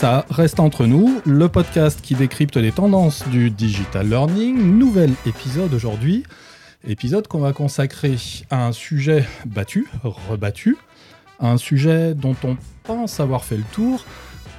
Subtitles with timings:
[0.00, 4.78] Ça reste entre nous, le podcast qui décrypte les tendances du digital learning.
[4.78, 6.22] Nouvel épisode aujourd'hui.
[6.86, 8.14] Épisode qu'on va consacrer
[8.48, 10.76] à un sujet battu, rebattu,
[11.40, 14.04] un sujet dont on pense avoir fait le tour.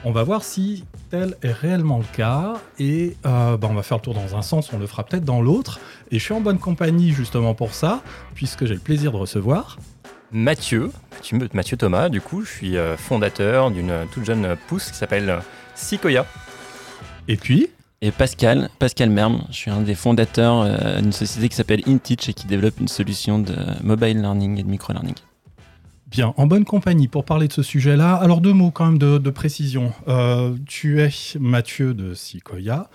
[0.04, 3.99] On va voir si tel est réellement le cas et euh, bah, on va faire
[3.99, 5.79] le tour dans un sens, on le fera peut-être dans l'autre.
[6.11, 8.01] Et je suis en bonne compagnie justement pour ça,
[8.35, 9.77] puisque j'ai le plaisir de recevoir
[10.32, 10.92] Mathieu,
[11.54, 15.39] Mathieu Thomas, du coup, je suis euh, fondateur d'une toute jeune pousse qui s'appelle
[15.74, 16.25] Sequoia.
[17.28, 17.68] Et puis
[18.01, 22.29] Et Pascal, Pascal Merme, je suis un des fondateurs euh, d'une société qui s'appelle InTeach
[22.29, 25.15] et qui développe une solution de mobile learning et de micro-learning.
[26.07, 28.15] Bien, en bonne compagnie pour parler de ce sujet-là.
[28.15, 29.93] Alors deux mots quand même de, précision.
[30.07, 32.89] Euh, tu es Mathieu de Sequoia.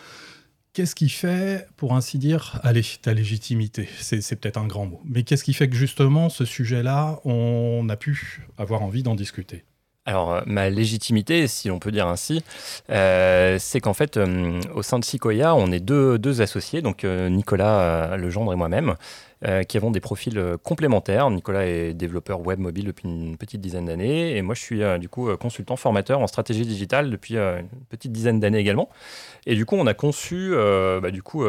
[0.74, 5.00] Qu'est-ce qui fait, pour ainsi dire, allez, ta légitimité C'est peut-être un grand mot.
[5.04, 9.64] Mais qu'est-ce qui fait que justement, ce sujet-là, on a pu avoir envie d'en discuter?
[10.06, 12.44] Alors, euh, ma légitimité, si on peut dire ainsi,
[12.90, 18.16] euh, c'est qu'en fait, euh, au sein de Sequoia, on est deux, associés, donc Nicolas
[18.16, 18.96] Legendre et moi-même,
[19.68, 21.30] qui avons des profils complémentaires.
[21.30, 25.08] Nicolas est développeur web mobile depuis une petite dizaine d'années, et moi, je suis du
[25.08, 28.88] coup consultant formateur en stratégie digitale depuis une petite dizaine d'années également.
[29.46, 30.52] Et du coup, on a conçu
[31.00, 31.44] bah, du coup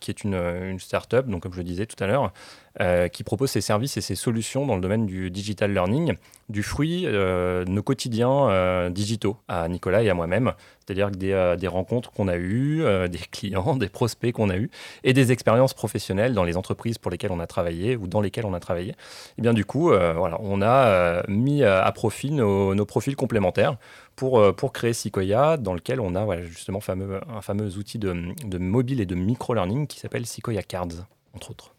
[0.00, 2.32] qui est une, une start-up, donc comme je le disais tout à l'heure,
[2.80, 6.14] euh, qui propose ses services et ses solutions dans le domaine du digital learning,
[6.48, 10.54] du fruit euh, de nos quotidiens euh, digitaux à Nicolas et à moi-même.
[10.80, 14.70] C'est-à-dire des, rencontres qu'on a eues, des clients, des prospects qu'on a eus
[15.04, 18.46] et des expériences professionnelles dans les entreprises pour lesquelles on a travaillé ou dans lesquelles
[18.46, 18.94] on a travaillé.
[19.36, 23.76] Et bien du coup, voilà, on a mis à profit nos, profils complémentaires
[24.16, 29.06] pour, créer Sequoia, dans lequel on a justement un fameux outil de, de mobile et
[29.06, 31.74] de micro-learning qui s'appelle Sequoia Cards, entre autres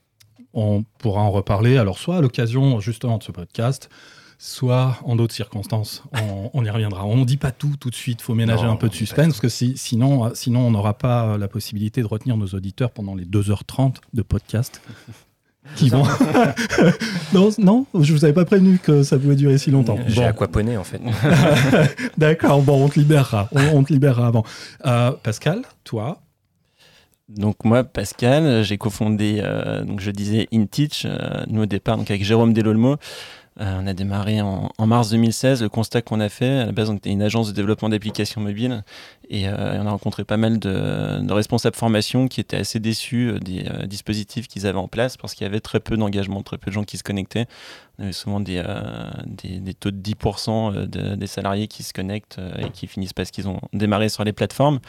[0.54, 3.90] on pourra en reparler, alors soit à l'occasion justement de ce podcast,
[4.38, 6.04] soit en d'autres circonstances.
[6.54, 7.06] On, y reviendra.
[7.06, 9.40] On ne dit pas tout tout de suite, il faut ménager un peu de suspense,
[9.40, 13.26] parce que sinon, sinon on n'aura pas la possibilité de retenir nos auditeurs pendant les
[13.26, 14.82] 2h30 de podcast.
[15.78, 16.04] Qui vont...
[17.34, 19.98] non, non, je vous avais pas prévenu que ça pouvait durer si longtemps.
[20.08, 21.00] J'ai aquaponé en fait.
[22.18, 23.48] D'accord, bon, on te libérera.
[23.54, 24.44] On, te libérera avant.
[24.86, 26.23] Euh, Pascal, toi,
[27.30, 32.10] donc moi, Pascal, j'ai cofondé, euh, donc je disais InTeach, euh, nous au départ, donc
[32.10, 32.98] avec Jérôme Delolmo.
[33.62, 35.62] Euh, on a démarré en, mars 2016.
[35.62, 38.42] Le constat qu'on a fait, à la base, on était une agence de développement d'applications
[38.42, 38.84] mobiles
[39.30, 44.48] et on a rencontré pas mal de, responsables formation qui étaient assez déçus des dispositifs
[44.48, 46.84] qu'ils avaient en place parce qu'il y avait très peu d'engagement, très peu de gens
[46.84, 47.46] qui se connectaient.
[48.00, 48.64] On avait souvent des,
[49.28, 53.62] des, taux de 10% des salariés qui se connectent et qui finissent parce qu'ils ont
[53.72, 54.80] démarré sur les plateformes.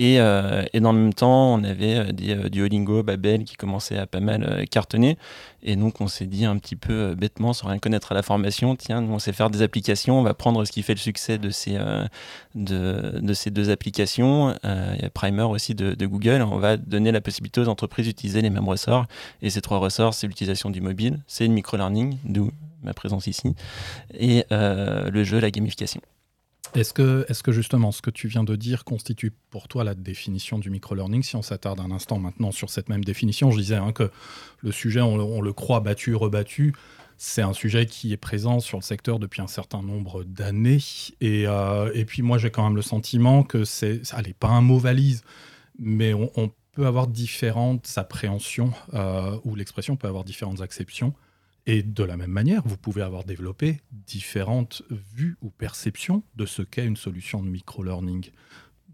[0.00, 3.98] Euh, et, dans le même temps, on avait euh, des euh, Duolingo, Babel qui commençaient
[3.98, 5.18] à pas mal cartonner.
[5.62, 8.76] Et donc, on s'est dit un petit peu bêtement, sans rien connaître à la formation,
[8.76, 11.36] tiens, nous, on sait faire des applications, on va prendre ce qui fait le succès
[11.36, 11.78] de ces,
[12.54, 14.54] de, ces deux applications.
[14.64, 16.40] Il y a Primer aussi de, Google.
[16.42, 19.06] On va donner la possibilité aux entreprises d'utiliser les mêmes ressorts.
[19.42, 22.50] Et ces trois ressorts, c'est l'utilisation du mobile, c'est le micro-learning, d'où
[22.82, 23.54] ma présence ici,
[24.18, 26.00] et le jeu, la gamification.
[26.74, 30.70] Est-ce que, justement ce que tu viens de dire constitue pour toi la définition du
[30.70, 34.10] micro-learning Si on s'attarde un instant maintenant sur cette même définition, je disais hein, que
[34.60, 36.72] le sujet, on, le croit battu, rebattu,
[37.16, 40.78] c'est un sujet qui est présent sur le secteur depuis un certain nombre d'années.
[41.20, 44.78] Et, euh, puis moi, j'ai quand même le sentiment que c'est, allez, pas un mot
[44.78, 45.22] valise,
[45.78, 51.14] mais on, peut avoir différentes appréhensions, euh, ou l'expression peut avoir différentes acceptions.
[51.66, 54.82] Et de la même manière, vous pouvez avoir développé différentes
[55.14, 58.30] vues ou perceptions de ce qu'est une solution de micro-learning.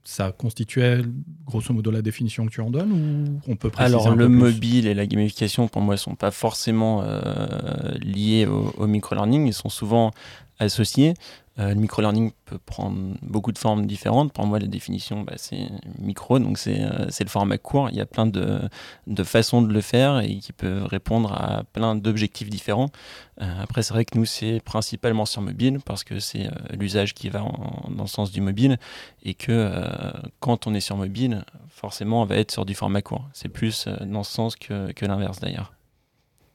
[0.04, 1.02] Ça constituait
[1.44, 4.26] grosso modo la définition que tu en donnes ou on peut préciser Alors un le
[4.26, 7.24] peu mobile et la gamification pour moi ne sont pas forcément euh,
[8.00, 10.12] liés au, au micro-learning, ils sont souvent
[10.58, 11.14] associés.
[11.58, 14.32] Euh, le micro-learning peut prendre beaucoup de formes différentes.
[14.32, 15.68] Pour moi, la définition, bah, c'est
[15.98, 17.88] micro, donc euh, c'est le format court.
[17.90, 18.60] Il y a plein de,
[19.24, 22.90] façons de le faire et qui peuvent répondre à plein d'objectifs différents.
[23.40, 26.48] Euh, après, c'est vrai que nous, c'est principalement sur mobile parce que c'est
[26.78, 28.78] l'usage qui va dans le sens du mobile
[29.22, 29.72] et que
[30.40, 33.28] quand on est sur mobile, forcément, on va être sur du format court.
[33.32, 35.72] C'est plus dans ce sens que, l'inverse d'ailleurs.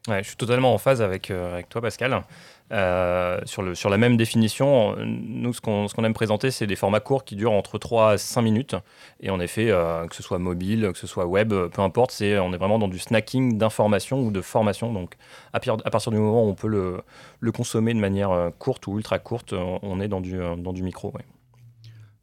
[0.08, 1.32] Ouais, je suis totalement en phase avec
[1.70, 2.24] toi, Pascal.
[2.72, 7.02] Euh, sur, le, sur la même définition, nous, ce qu'on aime présenter, c'est des formats
[7.02, 8.76] courts qui durent entre 3 à 5 minutes.
[9.20, 12.40] Et en effet, euh, que ce soit mobile, que ce soit web, peu importe, c'est
[12.40, 14.94] on est vraiment dans du snacking d'information ou de formation.
[14.94, 15.16] Donc,
[15.54, 17.02] à, partir du moment où on peut le,
[17.40, 20.84] le consommer de manière euh, courte ou ultra courte, on est dans du, dans du
[20.84, 21.14] micro.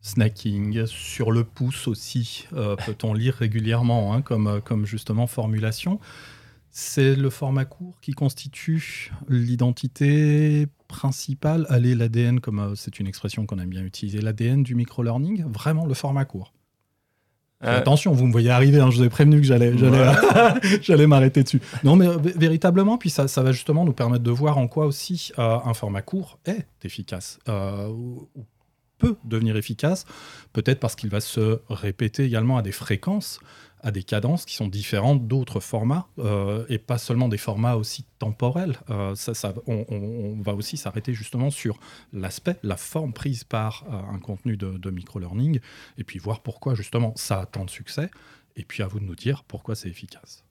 [0.01, 6.01] Snacking, sur le pouce aussi, peut-on lire régulièrement hein, comme, comme justement formulation
[6.71, 11.67] C'est le format court qui constitue l'identité principale.
[11.69, 15.87] Allez, l'ADN, comme euh, c'est une expression qu'on aime bien utiliser, l'ADN du microlearning, vraiment
[15.87, 16.53] le format court.
[17.65, 19.75] Euh, Attention, vous me voyez arriver, hein, je vous ai prévenu que j'allais,
[20.81, 21.61] j'allais, m'arrêter dessus.
[21.83, 24.87] Non, mais euh, véritablement, puis ça, ça va justement nous permettre de voir en quoi
[24.87, 28.29] aussi un format court est efficace, ou
[28.99, 30.05] peut devenir efficace,
[30.53, 33.41] peut-être parce qu'il va se répéter également à des fréquences
[33.81, 38.05] à des cadences qui sont différentes d'autres formats euh, et pas seulement des formats aussi
[38.19, 38.77] temporels.
[38.91, 41.79] Euh, ça, on, va aussi s'arrêter justement sur
[42.13, 45.61] l'aspect, la forme prise par euh, un contenu de, de micro-learning
[45.99, 48.11] et puis voir pourquoi justement ça a tant de succès
[48.57, 50.45] et puis à vous de nous dire pourquoi c'est efficace.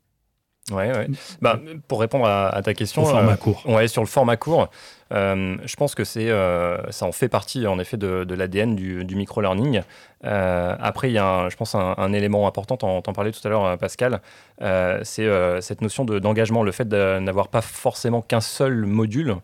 [0.72, 1.08] Ouais, ouais.
[1.42, 3.64] Bah, pour répondre à, ta question, Au format court.
[3.66, 4.70] Ouais, sur le format court,
[5.14, 8.76] euh, je pense que c'est, euh, ça en fait partie en effet de, de l'ADN
[8.76, 9.82] du, du micro-learning.
[10.26, 13.46] Euh, après, il y a, un, je pense, un, élément important, t'en, en parlais tout
[13.46, 14.22] à l'heure, Pascal,
[15.04, 19.38] c'est cette notion de, d'engagement, le fait de n'avoir pas forcément qu'un seul module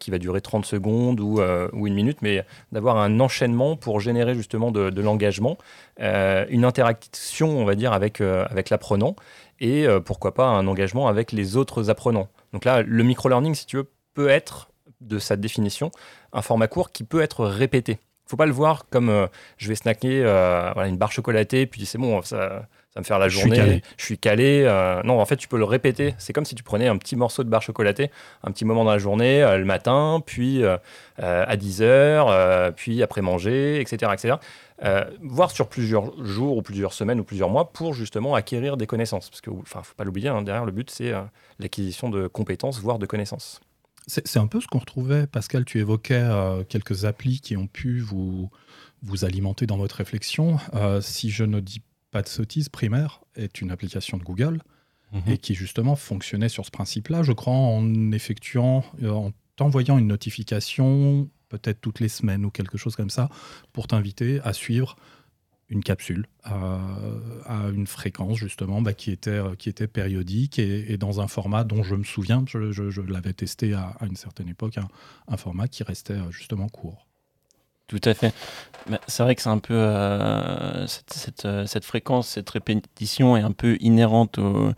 [0.00, 1.40] qui va durer 30 secondes ou,
[1.72, 5.58] ou une minute, mais d'avoir un enchaînement pour générer justement de, de l'engagement,
[6.00, 9.14] une interaction, on va dire, avec, avec l'apprenant
[9.60, 12.28] et pourquoi pas un engagement avec les autres apprenants.
[12.52, 14.70] Donc là, le micro-learning, si tu veux, peut être
[15.00, 15.90] de sa définition,
[16.32, 17.98] un format court qui peut être répété.
[18.26, 19.26] Faut pas le voir comme euh,
[19.56, 23.28] je vais snacker euh, une barre chocolatée, puis c'est bon, ça, ça me faire la
[23.28, 24.62] journée, je suis calé.
[24.64, 26.14] Euh, non, en fait, tu peux le répéter.
[26.18, 28.12] C'est comme si tu prenais un petit morceau de barre chocolatée,
[28.44, 30.62] un petit moment dans la journée, le matin, puis
[31.18, 34.12] à 10 heures, puis après manger, etc.
[34.12, 34.36] etc.
[35.22, 39.28] voire sur plusieurs jours ou plusieurs semaines ou plusieurs mois pour justement acquérir des connaissances.
[39.28, 41.12] Parce que, enfin, faut pas l'oublier, hein, derrière le but, c'est
[41.58, 43.60] l'acquisition de compétences, voire de connaissances.
[44.06, 48.00] C'est un peu ce qu'on retrouvait, Pascal, tu évoquais euh, quelques applis qui ont pu
[48.00, 48.50] vous,
[49.02, 50.58] vous alimenter dans votre réflexion.
[50.74, 54.62] Euh, si je ne dis pas de sottises, Primaire est une application de Google
[55.12, 55.22] mhm.
[55.28, 60.08] et qui justement fonctionnait sur ce principe-là, je crois, en effectuant, euh, en t'envoyant une
[60.08, 63.28] notification peut-être toutes les semaines ou quelque chose comme ça
[63.74, 64.96] pour t'inviter à suivre
[65.68, 66.80] une capsule à,
[67.72, 71.94] une fréquence justement bah, qui, était, qui était périodique et, dans un format dont je
[71.94, 74.78] me souviens, je, l'avais testé à, une certaine époque,
[75.28, 77.06] un, format qui restait euh, justement court.
[77.86, 78.32] Tout à fait.
[79.08, 83.50] C'est vrai que c'est un peu euh, cette, euh, cette, fréquence, cette répétition est un
[83.50, 84.70] peu inhérente au,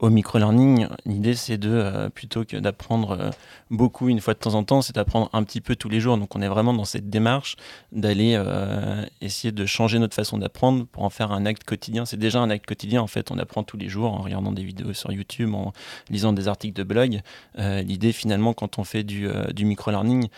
[0.00, 3.30] au micro-learning, l'idée c'est de, euh, plutôt que d'apprendre euh,
[3.70, 6.16] beaucoup une fois de temps en temps, c'est d'apprendre un petit peu tous les jours.
[6.16, 7.56] Donc on est vraiment dans cette démarche
[7.90, 12.04] d'aller euh, essayer de changer notre façon d'apprendre pour en faire un acte quotidien.
[12.04, 14.62] C'est déjà un acte quotidien en fait, on apprend tous les jours en regardant des
[14.62, 15.72] vidéos sur YouTube, en
[16.10, 17.20] lisant des articles de blog.
[17.56, 19.28] l'idée finalement quand on fait du,
[19.58, 20.28] micro-learning,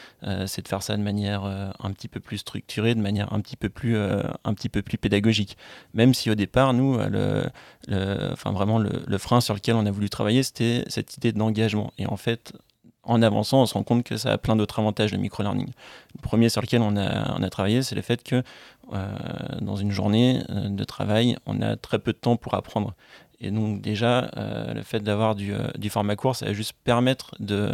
[0.47, 3.57] c'est de faire ça de manière un petit peu plus structurée, de manière un petit
[3.57, 5.57] peu plus, un petit peu plus pédagogique.
[5.95, 7.45] Même si au départ, nous, le,
[8.33, 11.93] enfin vraiment le, le frein sur lequel on a voulu travailler, c'était cette idée d'engagement.
[11.99, 12.53] Et en fait,
[13.03, 15.69] en avançant, on se rend compte que ça a plein d'autres avantages, le micro-learning.
[16.15, 18.43] Le premier sur lequel on a, travaillé, c'est le fait que
[18.93, 19.07] euh,
[19.61, 22.95] dans une journée euh, de travail, on a très peu de temps pour apprendre.
[23.41, 25.55] Et donc déjà, euh, le fait d'avoir du,
[25.89, 27.73] format court, ça va juste permettre de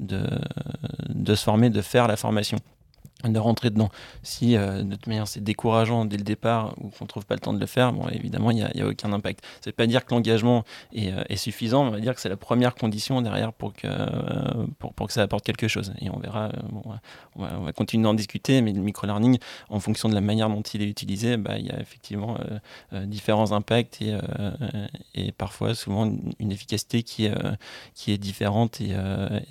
[0.00, 2.58] se former, de faire la formation
[3.32, 3.90] de rentrer dedans.
[4.22, 7.34] Si euh, de toute manière c'est décourageant dès le départ ou qu'on ne trouve pas
[7.34, 9.44] le temps de le faire, bon, évidemment il n'y a, aucun impact.
[9.60, 12.36] Ça ne pas dire que l'engagement est, euh, suffisant, on va dire que c'est la
[12.36, 15.92] première condition derrière pour que, euh, pour, que ça apporte quelque chose.
[16.00, 16.50] Et on verra,
[17.36, 19.38] on, va, continuer d'en discuter, mais le micro-learning,
[19.68, 22.38] en fonction de la manière dont il est utilisé, bah, il y a effectivement
[22.92, 24.16] différents impacts et,
[25.14, 27.28] et, parfois souvent une, efficacité qui,
[27.94, 28.94] qui est différente et,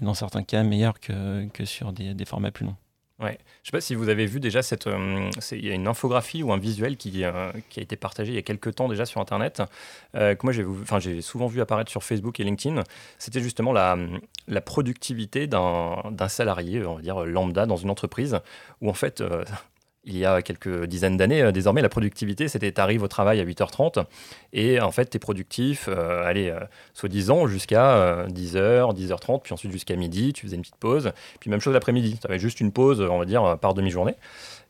[0.01, 2.75] dans certains cas meilleure que, que sur des formats plus longs.
[3.20, 3.38] Ouais.
[3.63, 4.88] Je ne sais pas si vous avez vu déjà cette.
[4.88, 8.36] Euh, il y a une infographie ou un visuel qui, euh, a été partagé il
[8.36, 9.62] y a quelques temps déjà sur Internet,
[10.15, 12.84] euh, que moi j'ai souvent vu apparaître sur Facebook et LinkedIn.
[13.20, 18.39] C'était justement la productivité d'un salarié, on va dire lambda, dans une entreprise,
[18.82, 19.24] où en fait,
[20.06, 23.40] il y a quelques dizaines d'années, euh, désormais, la productivité, c'était tu arrives au travail
[23.40, 24.06] à 8h30
[24.52, 26.60] et en fait, tu es productif, euh, allez, euh,
[26.94, 31.12] soi-disant, jusqu'à 10h, 10h30, puis ensuite jusqu'à midi, tu faisais une petite pause.
[31.40, 34.16] Puis même chose l'après-midi, tu avais juste une pause, on va dire, par demi-journée.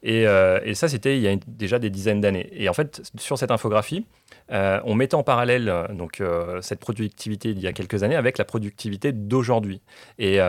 [0.03, 0.25] Et,
[0.73, 2.49] ça, c'était il y a déjà des dizaines d'années.
[2.51, 4.05] Et en fait, sur cette infographie,
[4.51, 8.15] euh, on mettait en parallèle euh, donc, euh, cette productivité d'il y a quelques années
[8.15, 9.81] avec la productivité d'aujourd'hui.
[10.19, 10.39] Et,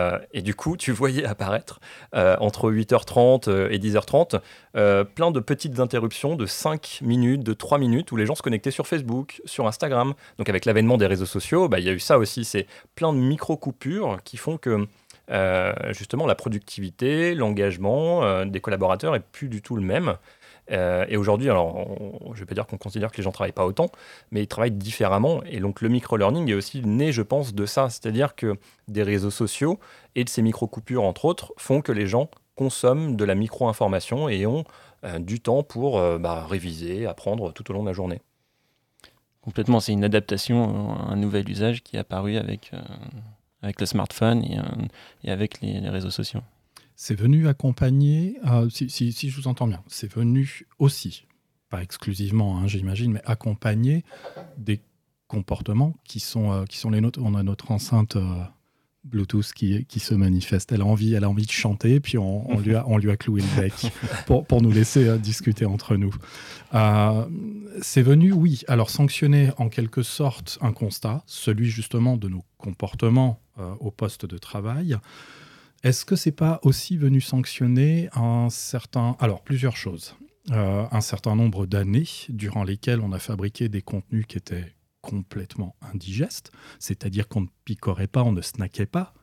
[0.41, 1.79] du coup, tu voyais apparaître
[2.13, 4.39] entre 8h30 et 10h30
[5.05, 8.71] plein de petites interruptions de 5 minutes, de 3 minutes où les gens se connectaient
[8.71, 10.13] sur Facebook, sur Instagram.
[10.37, 12.45] Donc avec l'avènement des réseaux sociaux, bah, il y a eu ça aussi.
[12.45, 14.87] C'est plein de micro-coupures qui font que
[15.89, 20.17] justement la productivité, l'engagement des collaborateurs est plus du tout le même.
[20.69, 21.85] Et aujourd'hui, alors,
[22.25, 23.89] je ne vais pas dire qu'on considère que les gens travaillent pas autant,
[24.31, 25.43] mais ils travaillent différemment.
[25.43, 27.89] Et donc, le micro-learning est aussi né, je pense, de ça.
[27.89, 28.55] C'est-à-dire que
[28.87, 29.79] des réseaux sociaux
[30.15, 34.45] et de ces micro-coupures, entre autres, font que les gens consomment de la micro-information et
[34.45, 34.63] ont
[35.19, 38.21] du temps pour bah, réviser, apprendre tout au long de la journée.
[39.45, 42.81] Complètement, c'est une adaptation, un nouvel usage qui est apparu avec, euh,
[43.61, 44.85] avec le smartphone euh,
[45.23, 46.41] et avec les, réseaux sociaux.
[46.95, 51.25] C'est venu accompagner, euh, si, si, je vous entends bien, c'est venu aussi,
[51.69, 54.03] pas exclusivement, hein, j'imagine, mais accompagner
[54.57, 54.81] des
[55.27, 57.19] comportements qui sont, qui sont les nôtres.
[57.21, 58.17] On a notre enceinte
[59.05, 60.71] Bluetooth qui, qui, se manifeste.
[60.71, 63.17] Elle a envie, elle a envie de chanter, puis on, lui, a, on lui a
[63.17, 63.73] cloué le bec
[64.25, 66.13] pour, pour nous laisser euh, discuter entre nous.
[66.73, 67.25] Euh,
[67.81, 73.39] c'est venu, oui, alors sanctionner en quelque sorte un constat, celui justement de nos comportements
[73.59, 74.97] euh, au poste de travail.
[75.85, 80.15] Est-ce que c'est pas aussi venu sanctionner un certain, alors plusieurs choses,
[80.49, 86.51] un certain nombre d'années durant lesquelles on a fabriqué des contenus qui étaient complètement indigeste,
[86.79, 89.13] c'est-à-dire qu'on ne picorait pas, on ne snackait pas.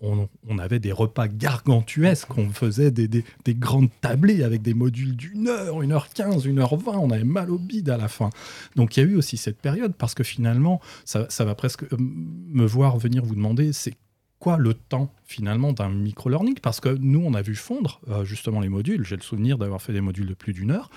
[0.00, 0.28] On,
[0.60, 5.90] avait des repas gargantuesques, on faisait des, grandes tablées avec des modules d'une heure, une
[5.90, 8.30] heure quinze, une heure vingt, on avait mal au bide à la fin.
[8.76, 11.96] Donc il y a eu aussi cette période, parce que finalement, ça, va presque euh,
[11.98, 13.96] me voir venir vous demander, c'est
[14.38, 16.58] quoi le temps finalement d'un micro-learning?
[16.60, 19.04] Parce que nous, on a vu fondre euh, justement les modules.
[19.04, 20.90] J'ai le souvenir d'avoir fait des modules de plus d'une heure.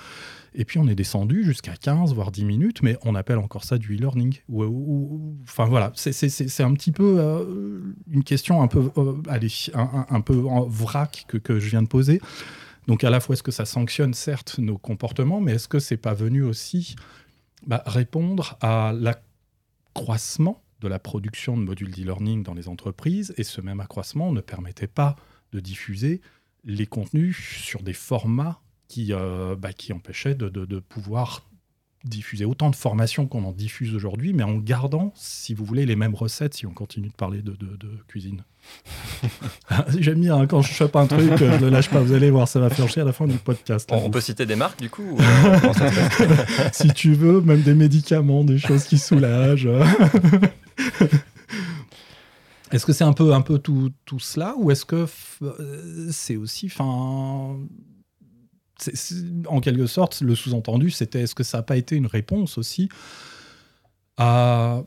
[0.54, 3.78] Et puis on est descendu jusqu'à 15, voire 10 minutes, mais on appelle encore ça
[3.78, 4.42] du e-learning.
[5.44, 9.14] enfin voilà, c'est un petit peu euh, une question un peu, euh,
[9.74, 12.22] un, peu en vrac que, que, je viens de poser.
[12.88, 15.98] Donc à la fois, est-ce que ça sanctionne certes nos comportements, mais est-ce que c'est
[15.98, 16.96] pas venu aussi
[17.66, 23.62] bah, répondre à l'accroissement de la production de modules d'e-learning dans les entreprises Et ce
[23.62, 25.16] même accroissement ne permettait pas
[25.54, 26.22] de diffuser
[26.64, 31.50] les contenus sur des formats qui, euh, bah, de, de, pouvoir
[32.04, 35.96] diffuser autant de formations qu'on en diffuse aujourd'hui, mais en gardant, si vous voulez, les
[35.96, 38.44] mêmes recettes si on continue de parler de, de cuisine.
[39.98, 42.00] J'aime bien hein, quand je chope un truc, je le lâche pas.
[42.00, 43.90] Vous allez voir, ça va faire chier à la fin du podcast.
[43.92, 45.18] On, peut citer des marques du coup
[46.72, 49.70] Si tu veux, même des médicaments, des choses qui soulagent.
[52.72, 55.06] Est-ce que c'est un peu, un peu tout, tout cela ou est-ce que
[55.42, 57.58] euh, c'est aussi, enfin,
[59.48, 62.90] en quelque sorte, le sous-entendu, c'était est-ce que ça n'a pas été une réponse aussi
[64.18, 64.84] à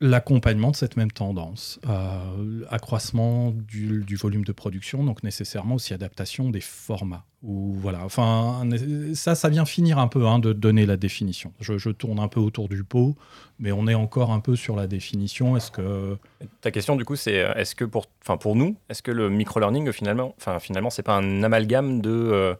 [0.00, 6.48] l'accompagnement de cette même tendance, euh, accroissement du, volume de production, donc nécessairement aussi adaptation
[6.48, 7.24] des formats.
[7.42, 8.68] Ou voilà, enfin
[9.14, 11.52] ça, ça vient finir un peu hein, de donner la définition.
[11.60, 13.16] Je, tourne un peu autour du pot,
[13.58, 15.56] mais on est encore un peu sur la définition.
[15.56, 16.16] Est-ce que
[16.60, 19.92] ta question du coup, c'est est-ce que pour, enfin pour nous, est-ce que le micro-learning
[19.92, 22.54] finalement, enfin finalement, c'est pas un amalgame de euh,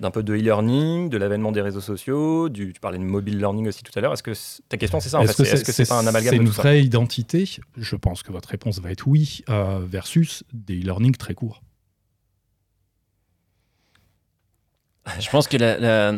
[0.00, 3.68] d'un peu de e-learning, de l'avènement des réseaux sociaux, du, tu parlais de mobile learning
[3.68, 4.12] aussi tout à l'heure.
[4.12, 4.32] Est-ce que
[4.68, 5.42] ta question c'est ça en fait?
[5.42, 7.48] Est-ce que c'est pas un amalgame C'est une vraie identité?
[7.76, 11.62] Je pense que votre réponse va être oui, euh, versus des e-learning très courts.
[15.20, 16.12] Je pense que la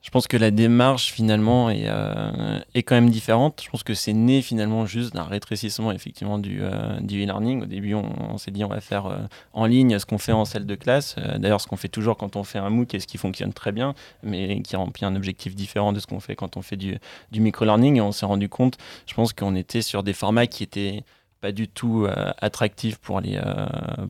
[0.00, 3.60] je pense que la démarche finalement est, euh, est quand même différente.
[3.64, 7.62] Je pense que c'est né finalement juste d'un rétrécissement effectivement du, euh, du e-learning.
[7.62, 9.18] Au début, on, s'est dit on va faire euh,
[9.52, 11.16] en ligne ce qu'on fait en salle de classe.
[11.38, 13.72] D'ailleurs, ce qu'on fait toujours quand on fait un MOOC et ce qui fonctionne très
[13.72, 16.96] bien, mais qui remplit un objectif différent de ce qu'on fait quand on fait du,
[17.32, 17.96] du micro-learning.
[17.96, 21.02] Et on s'est rendu compte, je pense qu'on était sur des formats qui étaient
[21.40, 22.06] pas du tout
[22.40, 23.40] attractifs pour les,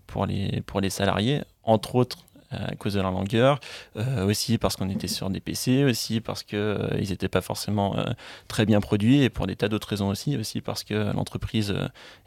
[0.06, 1.42] pour, les, pour les salariés.
[1.62, 3.60] Entre autres, à cause de la longueur,
[3.96, 7.96] euh, aussi parce qu'on était sur des PC, aussi parce qu'ils euh, n'étaient pas forcément
[7.98, 8.04] euh,
[8.48, 11.74] très bien produits, et pour des tas d'autres raisons aussi, aussi parce que l'entreprise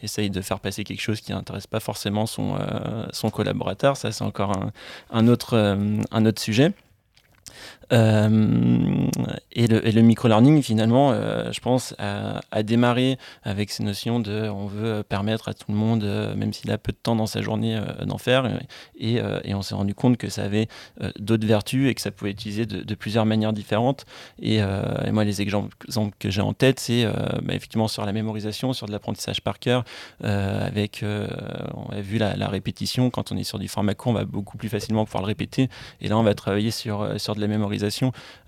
[0.02, 2.58] essaye de faire passer quelque chose qui n'intéresse pas forcément son,
[3.12, 3.98] son collaborateur.
[3.98, 4.54] Ça, c'est encore
[5.10, 5.58] un, autre,
[6.12, 6.74] un autre sujet.
[7.92, 9.08] Euh,
[9.54, 15.04] et le, micro-learning, finalement, euh, je pense, a, démarré avec ces notions de on veut
[15.04, 17.80] permettre à tout le monde, euh, même s'il a peu de temps dans sa journée,
[18.06, 18.50] d'en faire.
[18.98, 19.22] Et,
[19.54, 20.68] on s'est rendu compte que ça avait
[21.20, 24.06] d'autres vertus et que ça pouvait être utilisé de, plusieurs manières différentes.
[24.42, 24.62] Et,
[25.12, 25.76] moi, les exemples
[26.20, 29.84] que j'ai en tête, c'est bah, effectivement sur la mémorisation, sur de l'apprentissage par cœur,
[30.24, 34.26] avec, on a vu la, répétition, quand on est sur du format court, on va
[34.26, 35.70] beaucoup plus facilement pouvoir le répéter.
[36.00, 37.81] Et là, on va travailler sur de la mémorisation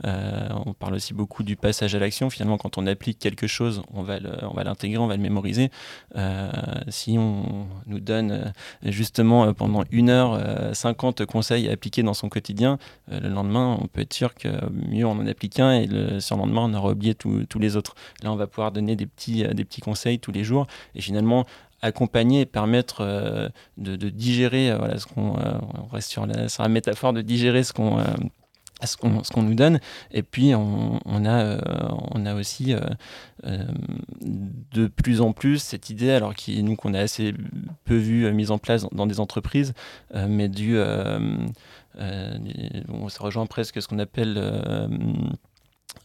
[0.06, 2.30] euh, on parle aussi beaucoup du passage à l'action.
[2.30, 4.20] Finalement, quand on applique quelque chose, on va
[4.64, 5.70] l'intégrer, on va le mémoriser.
[6.16, 6.52] Euh,
[6.90, 8.52] si on nous donne euh,
[8.84, 10.40] justement pendant une heure
[10.76, 12.78] 50 conseils à appliquer dans son quotidien,
[13.10, 16.62] le lendemain, on peut être sûr que mieux on en applique un et le surlendemain,
[16.62, 17.96] on aura oublié tous les autres.
[18.24, 21.46] Là, on va pouvoir donner des petits, conseils tous les jours et finalement
[21.82, 25.36] accompagner et permettre de, digérer, voilà, ce qu'on,
[25.92, 27.98] reste sur la, sur la, métaphore de digérer ce qu'on
[28.86, 29.80] ce qu'on nous donne.
[30.12, 31.60] Et puis, on, a, euh,
[32.12, 32.80] on a aussi euh,
[33.46, 33.66] euh,
[34.22, 37.34] de plus en plus cette idée, alors qui, nous, qu'on a assez
[37.86, 39.74] peu vu mise en place dans, des entreprises,
[40.14, 40.78] mais du,
[42.88, 44.34] bon, ça rejoint presque ce qu'on appelle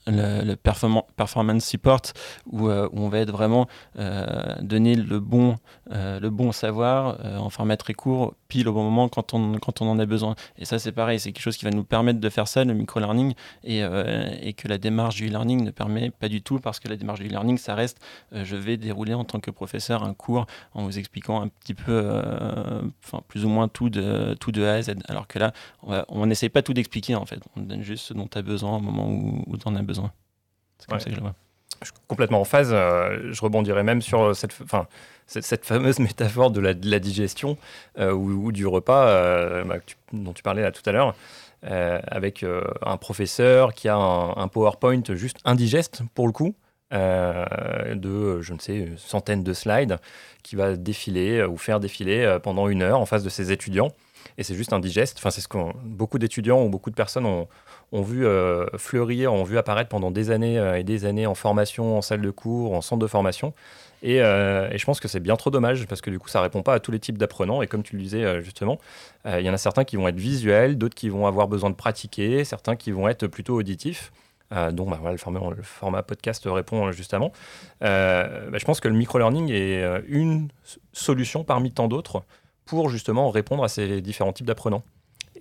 [0.07, 2.03] le, performance support
[2.47, 3.67] où, on va être vraiment
[3.99, 5.57] euh, donner le bon,
[5.91, 9.89] le bon savoir en format très court, pile au bon moment quand on, quand on
[9.89, 10.35] en a besoin.
[10.59, 12.75] Et ça, c'est pareil, c'est quelque chose qui va nous permettre de faire ça, le
[12.75, 13.81] micro-learning, et,
[14.43, 17.21] et, que la démarche du e-learning ne permet pas du tout, parce que la démarche
[17.21, 17.99] du e-learning, ça reste,
[18.33, 22.21] je vais dérouler en tant que professeur un cours en vous expliquant un petit peu,
[23.05, 24.95] enfin, plus ou moins tout de, tout de A à Z.
[25.09, 25.53] Alors que là,
[26.09, 27.41] on n'essaie pas tout d'expliquer, en fait.
[27.57, 29.83] On donne juste ce dont tu as besoin au moment où, où tu en as
[29.83, 30.13] besoin.
[30.79, 31.35] C'est comme ça que je vois.
[31.83, 32.71] Je suis complètement en phase.
[32.73, 34.53] Euh, je rebondirai même sur cette,
[35.65, 37.57] fameuse métaphore de la, digestion
[37.99, 39.77] euh, ou, du repas euh, bah,
[40.13, 41.15] dont tu parlais là tout à l'heure,
[41.63, 42.45] avec
[42.85, 46.55] un professeur qui a un, PowerPoint juste indigeste pour le coup.
[46.93, 49.99] de, je ne sais, une centaine de slides
[50.43, 53.93] qui va défiler ou faire défiler pendant une heure en face de ses étudiants.
[54.37, 55.19] Et c'est juste indigeste.
[55.19, 57.49] Enfin, c'est ce que beaucoup d'étudiants ou beaucoup de personnes ont,
[57.93, 61.35] ont vu euh, fleurir, ont vu apparaître pendant des années euh, et des années en
[61.35, 63.55] formation, en salle de cours, en centre de formation.
[64.05, 66.63] Euh, et, je pense que c'est bien trop dommage parce que du coup, ça répond
[66.63, 67.63] pas à tous les types d'apprenants.
[67.63, 68.79] Et comme tu le disais justement,
[69.27, 71.75] il y en a certains qui vont être visuels, d'autres qui vont avoir besoin de
[71.75, 74.13] pratiquer, certains qui vont être plutôt auditifs.
[74.71, 77.33] dont bah, voilà, le, format, le, format, podcast répond justement.
[77.81, 80.49] Bah, je pense que le micro-learning est une
[80.93, 82.23] solution parmi tant d'autres
[82.67, 84.85] pour justement répondre à ces différents types d'apprenants.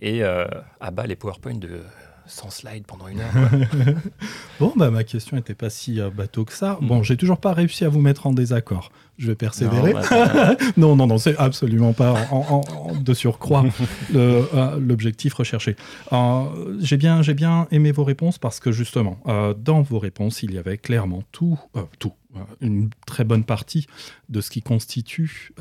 [0.02, 1.82] Et à bas les PowerPoint de
[2.28, 3.34] sans slide pendant une heure.
[4.60, 6.78] bon, bah, ma question n'était pas si euh, bateau que ça.
[6.82, 8.92] Bon, j'ai toujours pas réussi à vous mettre en désaccord.
[9.18, 9.94] Je vais persévérer.
[9.94, 13.66] Non, bah, non, non, non, c'est absolument pas en, de surcroît
[14.16, 15.76] euh, l'objectif recherché.
[16.14, 19.20] Euh, j'ai bien, j'ai bien aimé vos réponses parce que justement,
[19.58, 21.58] dans vos réponses, il y avait clairement tout,
[22.00, 22.14] tout,
[22.62, 23.88] une très bonne partie
[24.30, 25.52] de ce qui constitue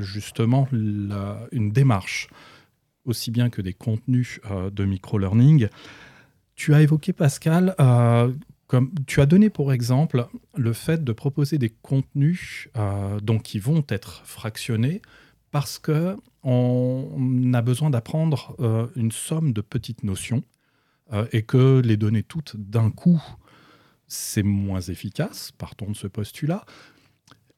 [0.00, 2.28] justement une démarche
[3.06, 5.68] aussi bien que des contenus euh, de micro-learning.
[6.56, 8.32] Tu as évoqué, Pascal, euh,
[8.66, 13.84] comme tu as donné pour exemple le fait de proposer des contenus euh, qui vont
[13.88, 15.02] être fractionnés
[15.50, 18.56] parce que on a besoin d'apprendre
[18.94, 20.44] une somme de petites notions
[21.32, 23.20] et que les donner toutes d'un coup,
[24.06, 25.50] c'est moins efficace.
[25.52, 26.64] Partons de ce postulat.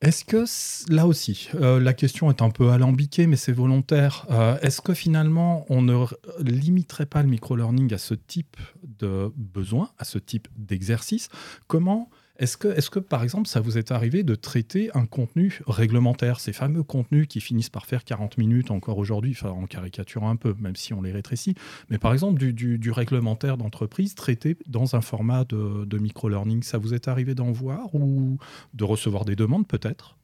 [0.01, 0.45] Est-ce que
[0.93, 4.27] là aussi, euh, la question est un peu alambiquée, mais c'est volontaire.
[4.31, 6.07] Euh, est-ce que finalement, on ne
[6.39, 11.31] limiterait pas le micro-learning à ce type de besoin, à ce type d'exercice?
[11.67, 12.57] Comment est-ce
[12.91, 17.27] que, par exemple, ça vous est arrivé de traiter un contenu réglementaire, ces fameux contenus
[17.27, 21.03] qui finissent par faire 40 minutes encore aujourd'hui, en caricaturant un peu, même si on
[21.03, 21.55] les rétrécit,
[21.91, 27.09] mais par exemple du, réglementaire d'entreprise traité dans un format de, micro-learning, ça vous est
[27.09, 28.39] arrivé d'en voir ou
[28.73, 30.17] de recevoir des demandes peut-être?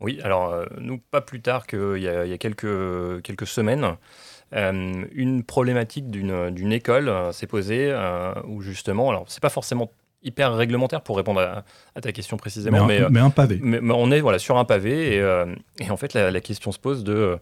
[0.00, 3.96] Oui, alors euh, nous, pas plus tard qu'il y, a, quelques, quelques semaines,
[4.52, 7.94] euh, une problématique d'une école euh, s'est posée
[8.46, 9.90] où justement, alors c'est pas forcément
[10.26, 12.84] hyper réglementaire pour répondre à, ta question précisément.
[12.84, 13.58] Mais un, mais, un pavé.
[13.62, 15.46] Mais, on est voilà, sur un pavé et, euh,
[15.78, 17.38] et en fait la, la, question se pose de,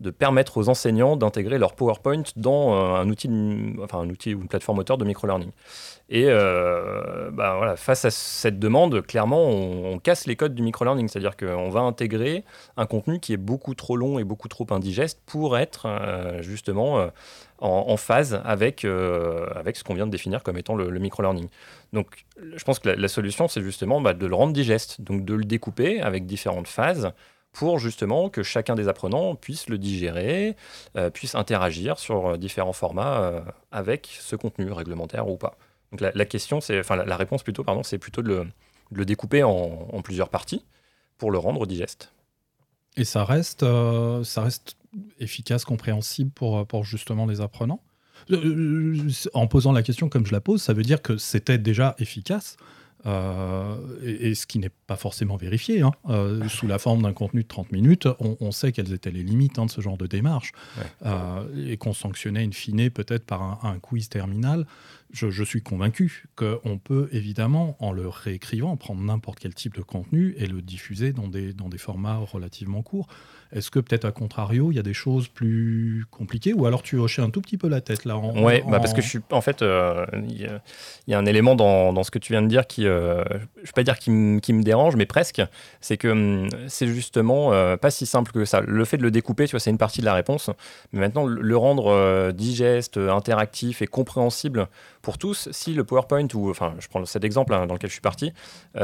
[0.00, 3.30] de permettre aux enseignants d'intégrer leur PowerPoint dans euh, un, outil,
[3.82, 5.50] enfin, un outil ou une plateforme auteur de micro-learning.
[6.10, 11.08] Et euh, bah, voilà, face à cette demande, clairement, on, casse les codes du micro-learning,
[11.08, 12.44] c'est-à-dire qu'on va intégrer
[12.76, 15.86] un contenu qui est beaucoup trop long et beaucoup trop indigeste pour être
[16.40, 17.08] justement
[17.58, 21.48] en, phase avec, euh, avec ce qu'on vient de définir comme étant le, micro-learning.
[21.92, 25.34] Donc je pense que la, solution, c'est justement bah, de le rendre digeste, donc de
[25.34, 27.12] le découper avec différentes phases
[27.52, 30.56] pour justement que chacun des apprenants puisse le digérer,
[30.96, 35.56] euh, puisse interagir sur euh, différents formats avec ce contenu réglementaire ou pas.
[35.92, 38.44] Donc la, question, c'est, enfin la, réponse plutôt, pardon, c'est plutôt de
[38.90, 40.64] le, découper en, en, plusieurs parties
[41.18, 42.12] pour le rendre digeste.
[42.96, 43.64] Et ça reste,
[44.24, 44.76] ça reste
[45.18, 47.80] efficace, compréhensible pour, pour justement les apprenants
[48.30, 51.58] euh, euh, En posant la question comme je la pose, ça veut dire que c'était
[51.58, 52.56] déjà efficace.
[53.06, 55.92] Euh, et, ce qui n'est pas forcément vérifié, hein.
[56.48, 59.66] sous la forme d'un contenu de 30 minutes, on, sait quelles étaient les limites hein,
[59.66, 60.52] de ce genre de démarche,
[61.54, 64.66] et qu'on sanctionnait in fine peut-être par un, un, quiz terminal
[65.14, 70.34] je, suis convaincu qu'on peut évidemment, en le réécrivant, prendre n'importe quel type de contenu
[70.38, 73.08] et le diffuser dans des, dans des formats relativement courts.
[73.54, 76.52] Est-ce que peut-être à contrario, il y a des choses plus compliquées?
[76.52, 79.00] Ou alors tu hochais un tout petit peu la tête là Oui, bah parce que
[79.00, 80.50] je suis en fait, euh, il
[81.06, 83.34] y, a un élément dans, dans, ce que tu viens de dire qui, euh, je
[83.34, 85.40] ne vais pas dire qui, me dérange, mais presque,
[85.80, 88.60] c'est que hum, c'est justement euh, pas si simple que ça.
[88.60, 90.50] Le fait de le découper, tu vois, c'est une partie de la réponse,
[90.92, 94.68] mais maintenant le rendre euh, digeste, interactif et compréhensible
[95.04, 97.94] pour tous, si le PowerPoint, ou enfin, je prends cet exemple hein, dans lequel je
[97.94, 98.32] suis parti,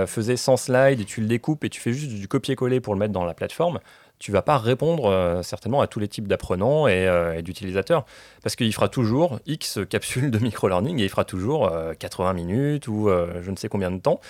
[0.06, 3.00] faisait 100 slides et tu le découpes et tu fais juste du copier-coller pour le
[3.00, 3.80] mettre dans la plateforme,
[4.20, 8.04] tu vas pas répondre euh, certainement à tous les types d'apprenants et, euh, d'utilisateurs.
[8.42, 12.86] Parce qu'il fera toujours X capsules de micro-learning et il fera toujours 80 euh, minutes
[12.86, 14.20] ou je ne sais combien de temps.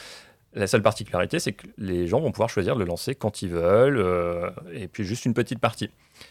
[0.54, 3.50] La seule particularité, c'est que les gens vont pouvoir choisir de le lancer quand ils
[3.50, 5.90] veulent, et puis juste une petite partie.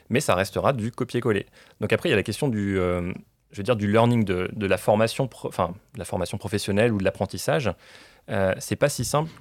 [0.09, 1.45] Mais ça restera du copier-coller.
[1.79, 2.77] Donc après, il y a la question du,
[3.51, 7.03] je veux dire, du learning, de, de la formation, enfin, la formation professionnelle ou de
[7.03, 7.71] l'apprentissage.
[8.59, 9.31] c'est pas si simple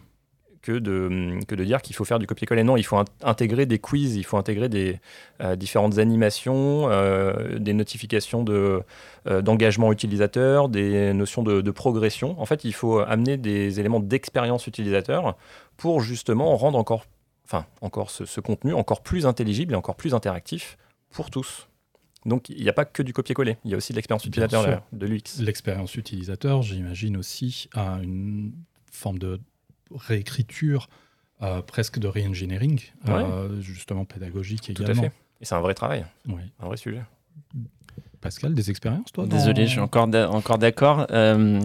[0.62, 2.64] que de, que de dire qu'il faut faire du copier-coller.
[2.64, 5.00] Non, il faut intégrer des quiz, il faut intégrer des
[5.40, 8.82] euh, différentes animations, euh, des notifications de,
[9.26, 12.40] euh, d'engagement utilisateur, des notions de, progression.
[12.40, 15.36] En fait, il faut amener des éléments d'expérience utilisateur
[15.76, 17.04] pour justement rendre encore,
[17.44, 20.76] enfin, encore ce, contenu encore plus intelligible et encore plus interactif
[21.10, 21.68] pour tous.
[22.28, 24.82] Donc, il n'y a pas que du copier-coller, il y a aussi de l'expérience utilisateur
[24.92, 25.40] de l'UX.
[25.40, 28.52] L'expérience utilisateur, j'imagine aussi, a une
[28.92, 29.40] forme de
[29.94, 30.88] réécriture,
[31.42, 34.92] euh, presque de re-engineering, euh, justement pédagogique également.
[34.94, 35.12] Tout à fait.
[35.40, 37.02] Et c'est un vrai travail, un vrai sujet.
[38.20, 41.06] Pascal, des expériences, toi Désolé, je suis encore, encore d'accord.
[41.12, 41.60] Euh,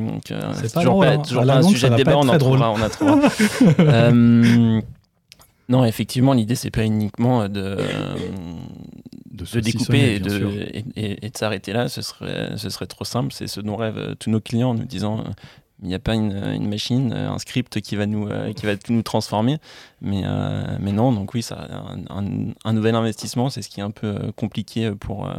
[0.54, 1.18] c'est toujours pas, hein.
[1.18, 2.78] toujours pas un sujet de débat, on en, trouvera, on
[3.80, 4.82] euh,
[5.68, 7.78] non, effectivement, l'idée, c'est pas uniquement de,
[9.34, 11.90] de, découper et de, et, de s'arrêter là.
[11.90, 13.34] Ce serait, ce serait trop simple.
[13.34, 15.24] C'est ce dont rêvent tous nos clients en nous disant
[15.84, 19.04] il n'y a pas une, machine, un script qui va nous, euh, qui va nous
[19.04, 19.58] transformer.
[20.02, 21.68] Mais, euh, mais non, donc oui, ça,
[22.10, 25.30] un, nouvel investissement, c'est ce qui est un peu euh, compliqué pour,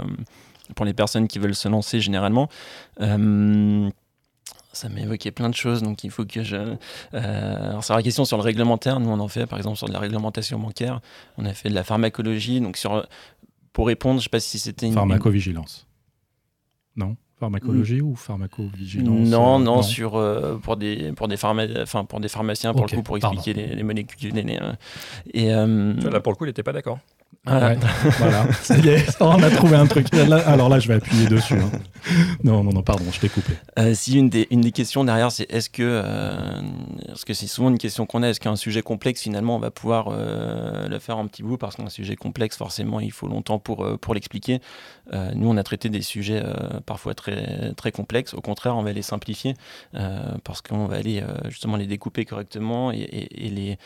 [0.75, 2.49] pour les personnes qui veulent se lancer généralement.
[2.99, 3.07] ça
[4.89, 6.77] m'a évoqué plein de choses, donc il faut que je.
[7.13, 9.01] alors, c'est la question sur le réglementaire.
[9.01, 11.01] Nous, on en fait, par exemple, sur de la réglementation bancaire.
[11.39, 12.61] On a fait de la pharmacologie.
[12.61, 13.07] Donc, sur,
[13.75, 14.95] pour répondre, je ne sais pas si c'était une.
[14.95, 15.87] Pharmacovigilance.
[16.97, 17.17] Non?
[17.41, 22.29] Pharmacologie ou pharmacovigilance Non, euh, non, sur, euh, pour, des, pour, des enfin, pour des
[22.29, 24.33] pharmaciens, pour le coup, pour expliquer les, molécules.
[24.33, 24.75] Euh,
[25.35, 27.01] et, Là, pour le coup, il n'était pas d'accord.
[27.47, 27.75] Voilà.
[28.19, 28.53] voilà.
[28.55, 30.07] Ça y est, on a trouvé un truc.
[30.15, 31.55] alors là, je vais appuyer dessus.
[31.55, 31.71] Hein.
[32.43, 33.53] Non, non, non, pardon, je t'ai coupé.
[33.79, 36.35] Euh, si une des, une des questions derrière, c'est est-ce que, euh,
[37.07, 39.71] parce que c'est souvent une question qu'on a, est-ce qu'un sujet complexe, finalement, on va
[39.71, 43.59] pouvoir euh, le faire en petit bout parce qu'un sujet complexe, forcément, il faut longtemps
[43.59, 44.61] pour, pour l'expliquer.
[45.13, 46.43] nous, on a traité des sujets
[46.87, 48.33] parfois très, très complexes.
[48.35, 49.55] Au contraire, on va les simplifier
[50.45, 53.79] parce qu'on va aller justement les découper correctement et, et les,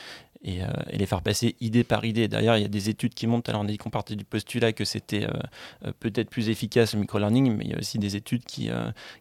[0.42, 2.28] et, euh, et, les faire passer idée par idée.
[2.28, 4.72] D'ailleurs, il y a des études qui montrent, alors on dit qu'on partait du postulat
[4.72, 5.30] que c'était euh,
[5.86, 8.70] euh, peut-être plus efficace le micro-learning, mais il y a aussi des études qui,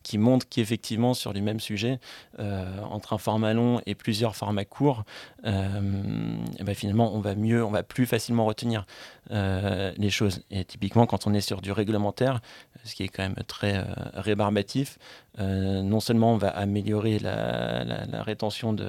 [0.03, 1.99] qui montrent qu'effectivement, sur les mêmes sujets,
[2.37, 5.03] entre un format long et plusieurs formats courts,
[5.43, 8.85] ben finalement, on va mieux, on va plus facilement retenir
[9.29, 10.41] les choses.
[10.51, 12.41] Et typiquement, quand on est sur du réglementaire,
[12.83, 14.97] ce qui est quand même très rébarbatif,
[15.37, 18.85] non seulement on va améliorer la, rétention de,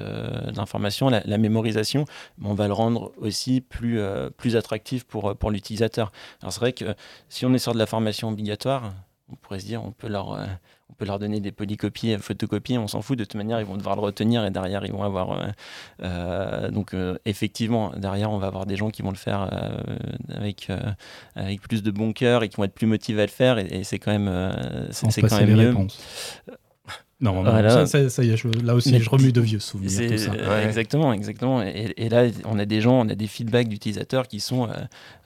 [0.55, 2.05] l'information, la, mémorisation,
[2.43, 6.11] on va le rendre aussi plus, euh, plus attractif pour, pour l'utilisateur.
[6.41, 6.95] Alors c'est vrai que
[7.29, 8.93] si on est sur de la formation obligatoire,
[9.31, 10.45] on pourrait se dire on peut leur, euh,
[10.99, 13.95] peut leur donner des polycopies, photocopies, on s'en fout, de toute manière ils vont devoir
[13.95, 15.51] le retenir et derrière ils vont avoir...
[16.03, 19.49] Euh, donc effectivement, derrière on va avoir des gens qui vont le faire
[20.29, 20.69] avec,
[21.35, 23.83] avec plus de bon cœur et qui vont être plus motivés à le faire et,
[23.83, 24.31] c'est quand même,
[24.91, 25.75] c'est quand même mieux.
[27.21, 27.43] Non,
[27.85, 29.89] ça, y est, là aussi, je remue de vieux souvenirs.
[30.63, 31.61] Exactement, exactement.
[31.61, 34.73] Et, là, on a des gens, on a des feedbacks d'utilisateurs qui sont euh,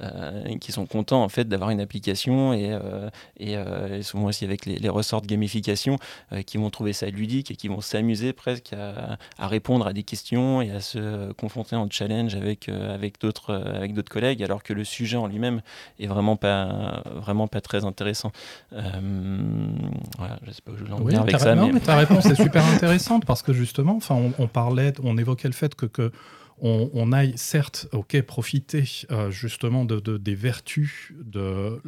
[0.01, 4.65] euh, qui sont contents en fait d'avoir une application et, euh, et, souvent aussi avec
[4.65, 5.97] les, ressorts de gamification
[6.45, 10.61] qui vont trouver ça ludique et qui vont s'amuser presque à, répondre à des questions
[10.61, 14.83] et à se confronter en challenge avec avec d'autres avec d'autres collègues, alors que le
[14.83, 15.61] sujet en lui-même
[15.99, 18.31] est vraiment pas vraiment pas très intéressant.
[18.71, 22.35] voilà, je sais pas où je voulais en venir avec ça, mais ta réponse est
[22.35, 26.11] super intéressante parce que justement, enfin, on, parlait, on évoquait le fait que,
[26.59, 31.81] on, aille certes, ok, profiter euh, justement de, des vertus de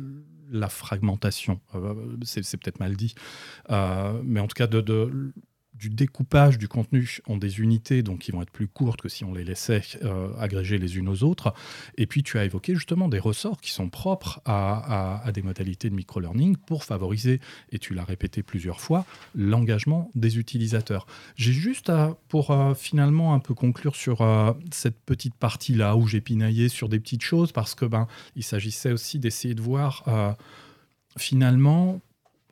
[0.51, 1.60] la fragmentation.
[1.75, 3.15] Euh, c'est peut-être mal dit,
[3.69, 5.34] euh, mais en tout cas de, de
[5.77, 9.23] du découpage du contenu en des unités, donc qui vont être plus courtes que si
[9.23, 11.53] on les laissait euh, agréger les unes aux autres.
[11.97, 15.95] Et puis tu as évoqué justement des ressorts qui sont propres à, des modalités de
[15.95, 17.39] micro-learning pour favoriser,
[17.71, 21.07] et tu l'as répété plusieurs fois, l'engagement des utilisateurs.
[21.35, 21.91] J'ai juste
[22.29, 26.89] pour euh, finalement un peu conclure sur euh, cette petite partie-là où j'ai pinaillé sur
[26.89, 30.03] des petites choses, parce que ben, il s'agissait aussi d'essayer de voir
[31.17, 32.01] finalement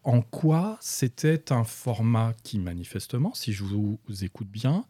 [0.04, 4.86] en quoi c'était un format qui, manifestement, si je vous écoute bien,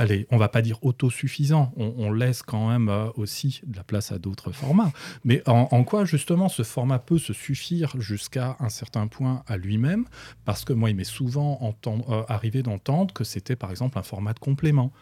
[0.00, 4.12] allez, on va pas dire autosuffisant, on, laisse quand même euh, aussi de la place
[4.12, 4.92] à d'autres formats.
[5.24, 10.06] Mais en, quoi justement ce format peut se suffire jusqu'à un certain point à lui-même?
[10.44, 14.32] Parce que moi, il m'est souvent euh, arrivé d'entendre que c'était par exemple un format
[14.32, 14.92] de complément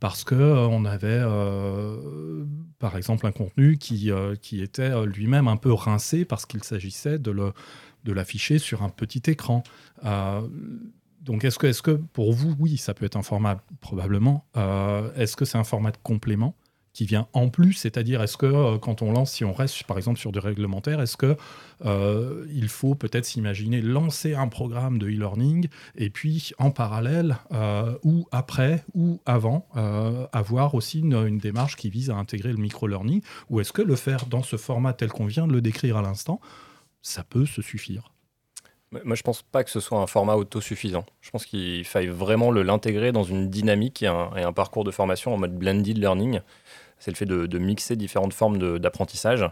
[0.00, 1.22] parce que euh, on avait
[2.78, 4.10] par exemple un contenu qui
[4.60, 7.52] était lui-même un peu rincé parce qu'il s'agissait de le
[8.04, 9.62] de l'afficher sur un petit écran.
[11.28, 14.46] Donc, est-ce que, est que pour vous, oui, ça peut être un format probablement.
[14.56, 16.54] Euh, est-ce que c'est un format de complément
[16.94, 17.74] qui vient en plus?
[17.74, 21.02] C'est-à-dire, est-ce que euh, quand on lance, si on reste par exemple sur du réglementaire,
[21.02, 21.36] est-ce que
[21.84, 27.36] euh, il faut peut-être s'imaginer lancer un programme de e-learning et puis en parallèle
[28.04, 29.68] ou après ou avant
[30.32, 33.20] avoir aussi une, démarche qui vise à intégrer le micro-learning?
[33.50, 36.02] Ou est-ce que le faire dans ce format tel qu'on vient de le décrire à
[36.02, 36.40] l'instant,
[37.02, 38.12] ça peut se suffire
[38.90, 41.04] moi, je pense pas que ce soit un format autosuffisant.
[41.20, 45.36] Je pense qu'il faille vraiment l'intégrer dans une dynamique et un, parcours de formation en
[45.36, 46.40] mode blended learning.
[46.98, 49.44] C'est le fait de, mixer différentes formes d'apprentissage.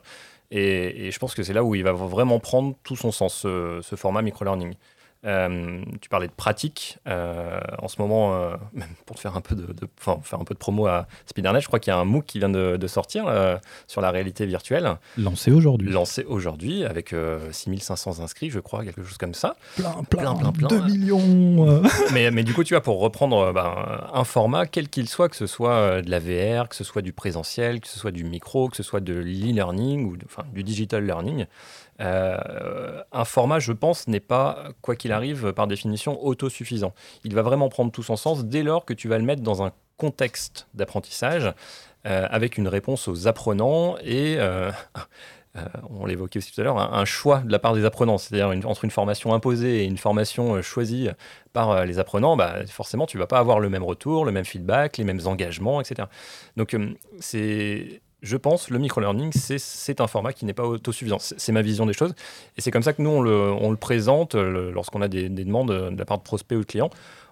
[0.51, 3.81] Et, je pense que c'est là où il va vraiment prendre tout son sens, ce,
[3.83, 4.75] ce format micro-learning.
[5.27, 6.99] Euh, tu parlais de pratique.
[7.09, 8.57] Euh, en ce moment, euh,
[9.07, 9.67] pour te faire un peu de,
[9.99, 12.39] faire un peu de promo à Speedernet, je crois qu'il y a un MOOC qui
[12.39, 13.27] vient de, sortir
[13.89, 14.97] sur la réalité virtuelle.
[15.19, 15.91] Lancé aujourd'hui.
[15.91, 17.13] Lancé aujourd'hui avec
[17.51, 19.57] 6500 inscrits, je crois, quelque chose comme ça.
[19.75, 20.69] Plein, plein, plein, plein.
[20.69, 21.83] 2 millions.
[22.15, 23.75] mais, mais du coup, tu vois, pour reprendre ben,
[24.13, 27.13] un format, quel qu'il soit, que ce soit de la VR, que ce soit du
[27.13, 31.05] présentiel, que ce soit du micro, que ce soit de l'e-learning ou enfin, du digital
[31.05, 31.47] learning,
[32.01, 36.93] euh, un format, je pense, n'est pas, quoi qu'il arrive, par définition, autosuffisant.
[37.25, 39.63] Il va vraiment prendre tout son sens dès lors que tu vas le mettre dans
[39.63, 41.53] un contexte d'apprentissage
[42.07, 44.71] euh, avec une réponse aux apprenants et, euh,
[45.89, 48.19] on l'évoquait aussi tout à l'heure, un, choix de la part des apprenants.
[48.19, 51.09] C'est-à-dire entre une formation imposée et une formation choisie
[51.55, 54.99] par les apprenants, bah, forcément, tu vas pas avoir le même retour, le même feedback,
[54.99, 56.09] les mêmes engagements, etc.
[56.59, 56.77] Donc,
[57.21, 61.19] c'est je pense, le micro-learning, c'est un format qui n'est pas autosuffisant.
[61.21, 62.15] C'est ma vision des choses.
[62.57, 66.05] Et c'est comme ça que nous, on le, présente lorsqu'on a des, demandes de la
[66.05, 66.91] part de prospects ou de clients.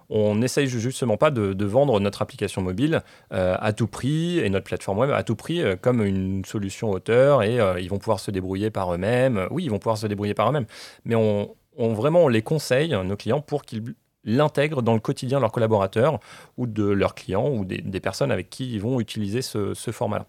[0.09, 3.01] On n'essaye justement pas de, vendre notre application mobile
[3.33, 6.91] euh, à tout prix et notre plateforme web à tout prix euh, comme une solution
[6.91, 9.47] auteur et euh, ils vont pouvoir se débrouiller par eux-mêmes.
[9.49, 10.67] Oui, ils vont pouvoir se débrouiller par eux-mêmes.
[11.05, 15.41] Mais on, vraiment, on les conseille, nos clients, pour qu'ils l'intègrent dans le quotidien de
[15.41, 16.19] leurs collaborateurs
[16.57, 20.27] ou de leurs clients ou des, personnes avec qui ils vont utiliser ce format-là.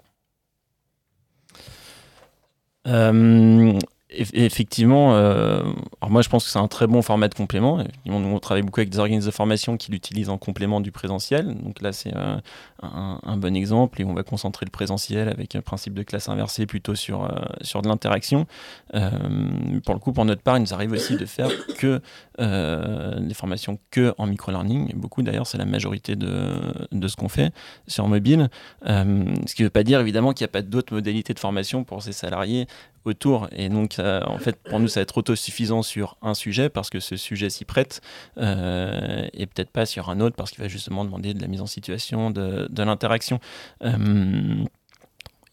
[2.87, 3.79] Euh,
[4.11, 5.63] effectivement, euh,
[6.09, 7.83] moi je pense que c'est un très bon format de complément.
[8.07, 11.57] On, on, travaille beaucoup avec des organismes de formation qui l'utilisent en complément du présentiel.
[11.61, 12.37] Donc là c'est euh,
[12.83, 16.67] un, bon exemple et on va concentrer le présentiel avec un principe de classe inversée
[16.67, 17.31] plutôt sur, euh,
[17.63, 18.47] sur de l'interaction.
[18.93, 22.01] pour le coup, pour notre part, il nous arrive aussi de faire que
[22.39, 24.93] des formations que en micro-learning.
[24.95, 26.61] Beaucoup d'ailleurs, c'est la majorité de,
[26.93, 27.53] de ce qu'on fait
[27.89, 28.51] sur mobile.
[28.85, 31.83] ce qui ne veut pas dire évidemment qu'il n'y a pas d'autres modalités de formation
[31.83, 32.69] pour ces salariés
[33.07, 33.49] autour.
[33.53, 37.01] Et donc, en fait, pour nous, ça va être autosuffisant sur un sujet parce que
[37.01, 38.01] ce sujet s'y prête
[38.39, 41.61] euh, et peut-être pas sur un autre parce qu'il va justement demander de la mise
[41.61, 43.41] en situation, de, de l'interaction.
[43.83, 44.65] Euh,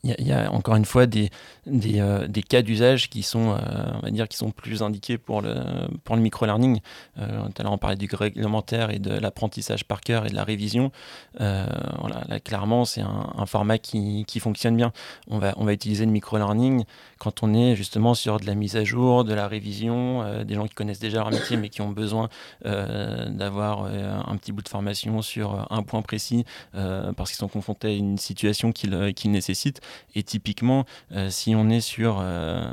[0.04, 1.30] il y, a encore une fois des,
[1.66, 3.58] des, euh, cas d'usage qui sont, euh,
[3.96, 5.56] on va dire, qui sont plus indiqués pour le,
[6.04, 6.82] pour le micro-learning.
[7.20, 10.36] Euh, tout à l'heure, on parlait du réglementaire et de l'apprentissage par cœur et de
[10.36, 10.92] la révision.
[11.40, 14.92] voilà, là, clairement, c'est un, format qui, qui, fonctionne bien.
[15.30, 16.84] On va, on va utiliser le micro-learning
[17.18, 20.66] quand on est justement sur de la mise à jour, de la révision, des gens
[20.66, 22.30] qui connaissent déjà leur métier mais qui ont besoin
[22.64, 27.92] d'avoir un petit bout de formation sur un point précis parce qu'ils sont confrontés à
[27.92, 29.82] une situation qu'ils qu nécessitent.
[30.16, 32.66] Et typiquement, euh, si on est sur euh,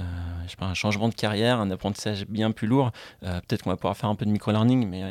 [0.00, 0.04] euh,
[0.44, 3.76] je sais pas, un changement de carrière, un apprentissage bien plus lourd, peut-être qu'on va
[3.76, 5.04] pouvoir faire un peu de micro-learning, mais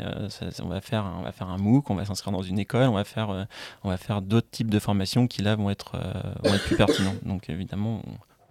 [0.63, 2.93] on, va faire, on va faire un MOOC, on va s'inscrire dans une école, on
[2.93, 3.47] va faire,
[3.83, 5.97] on va faire d'autres types de formations qui là vont être,
[6.43, 7.15] vont être plus pertinents.
[7.23, 8.01] Donc évidemment,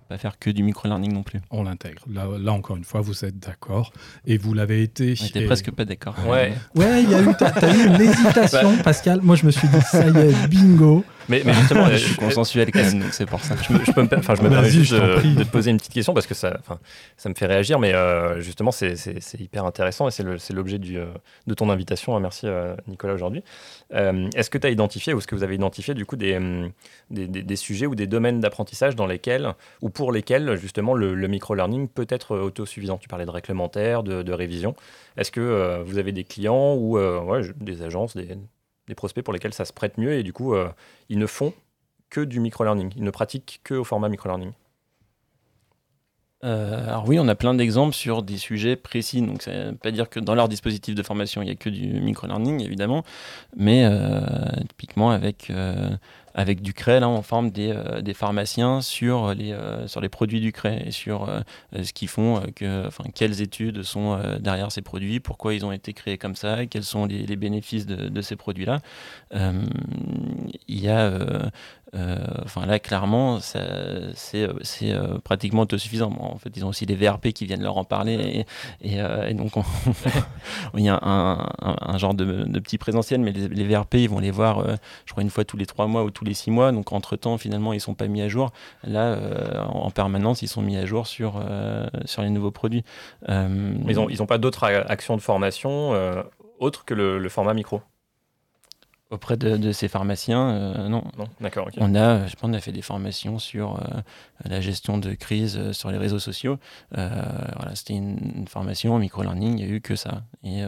[0.09, 1.40] pas faire que du micro-learning non plus.
[1.51, 2.03] On l'intègre.
[2.09, 3.92] Là, là, encore une fois, vous êtes d'accord.
[4.25, 5.16] Et vous l'avez été.
[5.16, 6.14] J'étais presque pas d'accord.
[6.27, 6.55] Ouais.
[6.75, 9.21] Ouais, il y a eu, as, eu une hésitation, Pascal.
[9.23, 11.05] Moi, je me suis dit, ça y est, bingo.
[11.29, 13.55] Mais, mais justement, je suis consensuel quand même, donc c'est pour ça.
[13.57, 15.79] Je me, je peux me, enfin, je me permets juste de, de, te poser une
[15.79, 16.79] petite question parce que ça, enfin,
[17.17, 18.95] ça me fait réagir, mais euh, justement, c'est
[19.39, 21.07] hyper intéressant et c'est l'objet euh,
[21.47, 22.19] de ton invitation.
[22.21, 23.43] Merci, euh, Nicolas, aujourd'hui.
[23.95, 26.39] Euh, est-ce que tu as identifié ou est-ce que vous avez identifié du coup des,
[27.11, 31.15] des, des, des sujets ou des domaines d'apprentissage dans lesquels ou pour lesquels justement le,
[31.15, 32.99] le micro-learning peut être autosuffisant?
[32.99, 34.75] Tu parlais de réglementaire, de, de révision.
[35.17, 38.37] Est-ce que euh, vous avez des clients ou euh, ouais, des agences, des,
[38.87, 40.68] des, prospects pour lesquels ça se prête mieux et du coup euh,
[41.09, 41.53] ils ne font
[42.11, 44.53] que du micro-learning, ils ne pratiquent que au format micro-learning
[46.44, 49.22] euh, alors oui, on a plein d'exemples sur des sujets précis.
[49.22, 51.55] Donc ça ne veut pas dire que dans leur dispositif de formation, il n'y a
[51.55, 53.05] que du micro-learning, évidemment,
[53.57, 54.20] mais euh,
[54.68, 55.96] typiquement avec, euh,
[56.35, 57.75] avec du CRE, là, on forme des,
[58.14, 61.27] pharmaciens sur les, sur les produits du CRE et sur
[61.72, 66.18] ce qu'ils font, que, quelles études sont derrière ces produits, pourquoi ils ont été créés
[66.18, 68.81] comme ça, quels sont les, bénéfices de, de ces produits-là.
[69.33, 71.51] il y a
[71.94, 74.12] enfin là, clairement, c'est euh,
[74.83, 76.12] euh, pratiquement autosuffisant.
[76.18, 78.44] En fait, ils ont aussi des VRP qui viennent leur en parler.
[78.83, 79.53] Et, donc,
[80.75, 84.64] il y a un, genre de, petit présentiel, mais les, VRP, ils vont les voir,
[85.05, 86.72] je crois, une fois tous les trois mois ou tous les six mois.
[86.72, 88.53] Donc, entre-temps, finalement, ils ne sont pas mis à jour.
[88.85, 89.18] Là,
[89.68, 91.40] en, permanence, ils sont mis à jour sur,
[92.18, 92.85] les nouveaux produits.
[93.29, 95.94] ils n'ont pas d'autres actions de formation
[96.59, 97.81] autres que le format micro?
[99.11, 101.05] Auprès de, ces pharmaciens, euh, non.
[101.16, 101.69] Non, d'accord.
[101.79, 104.01] On a, je pense, on a fait des formations sur euh,
[104.45, 106.59] la gestion de crise euh, sur les réseaux sociaux.
[106.90, 110.23] voilà, c'était une, formation en micro-learning, il n'y a eu que ça.
[110.45, 110.62] Et,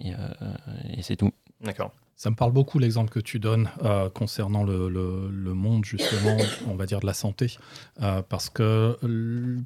[0.00, 1.30] et c'est tout.
[1.60, 1.92] D'accord.
[2.16, 6.36] Ça me parle beaucoup l'exemple que tu donnes euh, concernant le, monde justement,
[6.68, 7.56] on va dire de la santé,
[8.02, 8.98] euh, parce que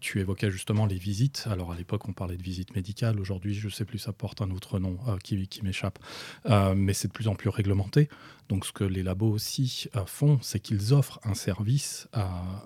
[0.00, 1.46] tu évoquais justement les visites.
[1.50, 4.40] Alors à l'époque on parlait de visites médicales, aujourd'hui je ne sais plus, ça porte
[4.40, 5.98] un autre nom euh, qui, m'échappe,
[6.74, 8.08] mais c'est de plus en plus réglementé.
[8.48, 12.08] Donc ce que les labos aussi font, c'est qu'ils offrent un service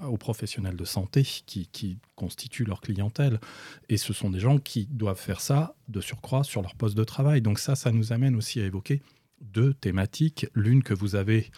[0.07, 3.41] aux professionnels de santé qui, qui constituent leur clientèle,
[3.89, 7.05] et ce sont des gens qui doivent faire ça de surcroît sur leur poste de
[7.05, 7.43] travail.
[7.43, 9.03] Donc ça, ça nous amène aussi à évoquer
[9.43, 10.47] deux thématiques.
[10.55, 11.51] L'une que vous avez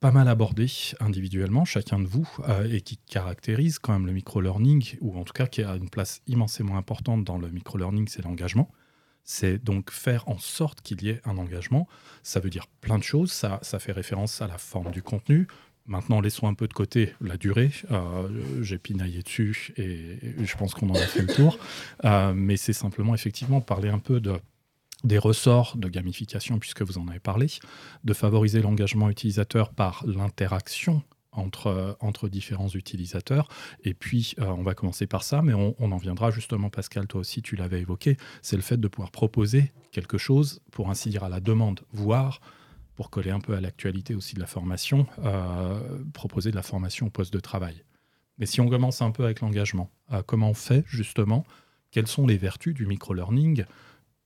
[0.00, 0.66] pas mal abordée
[0.98, 5.34] individuellement, chacun de vous, euh, et qui caractérise quand même le micro-learning, ou en tout
[5.34, 8.70] cas qui a une place immensément importante dans le micro-learning, c'est l'engagement.
[9.24, 11.86] C'est donc faire en sorte qu'il y ait un engagement.
[12.22, 13.30] Ça veut dire plein de choses.
[13.30, 15.46] Ça, ça fait référence à la forme du contenu,
[15.90, 17.72] Maintenant, laissons un peu de côté la durée.
[17.90, 18.28] Euh,
[18.62, 21.58] j'ai pinaillé dessus et je pense qu'on en a fait le tour.
[22.04, 24.34] Euh, mais c'est simplement effectivement parler un peu de
[25.04, 27.46] des ressorts de gamification, puisque vous en avez parlé,
[28.04, 33.48] de favoriser l'engagement utilisateur par l'interaction entre, entre différents utilisateurs.
[33.84, 37.20] Et puis, euh, on va commencer par ça, mais on, en viendra justement, Pascal, toi
[37.20, 41.24] aussi, tu l'avais évoqué, c'est le fait de pouvoir proposer quelque chose, pour ainsi dire,
[41.24, 42.40] à la demande, voire,
[42.96, 45.80] pour coller un peu à l'actualité aussi de la formation, euh,
[46.12, 47.84] proposer de la formation au poste de travail.
[48.38, 51.44] Mais si on commence un peu avec l'engagement, euh, comment on fait justement?
[51.90, 53.64] Quelles sont les vertus du micro-learning?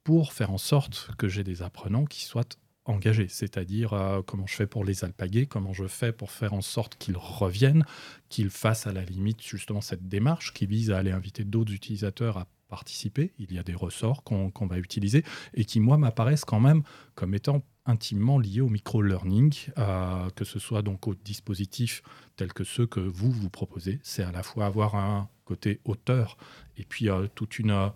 [0.05, 2.45] Pour faire en sorte que j'ai des apprenants qui soient
[2.85, 6.61] engagés, c'est-à-dire euh, comment je fais pour les alpaguer, comment je fais pour faire en
[6.61, 7.85] sorte qu'ils reviennent,
[8.29, 12.37] qu'ils fassent à la limite justement cette démarche qui vise à aller inviter d'autres utilisateurs
[12.37, 13.33] à participer.
[13.39, 16.83] Il y a des ressorts qu'on va utiliser et qui, moi, m'apparaissent quand même
[17.15, 22.03] comme étant intimement liés au micro-learning, euh, que ce soit donc aux dispositifs
[22.37, 24.01] tels que ceux que vous vous proposez.
[24.03, 26.37] C'est à la fois avoir un côté auteur
[26.77, 27.93] et puis euh, toute une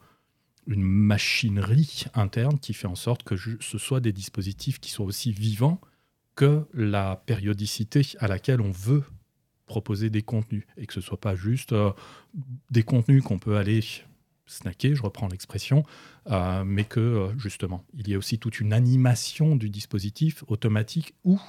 [0.68, 5.32] une machinerie interne qui fait en sorte que ce soit des dispositifs qui soient aussi
[5.32, 5.80] vivants
[6.36, 9.02] que la périodicité à laquelle on veut
[9.66, 10.64] proposer des contenus.
[10.76, 11.90] Et que ce soit pas juste euh,
[12.70, 13.80] des contenus qu'on peut aller
[14.46, 15.84] snacker, je reprends l'expression,
[16.30, 21.14] euh, mais que euh, justement, il y a aussi toute une animation du dispositif automatique
[21.24, 21.40] ou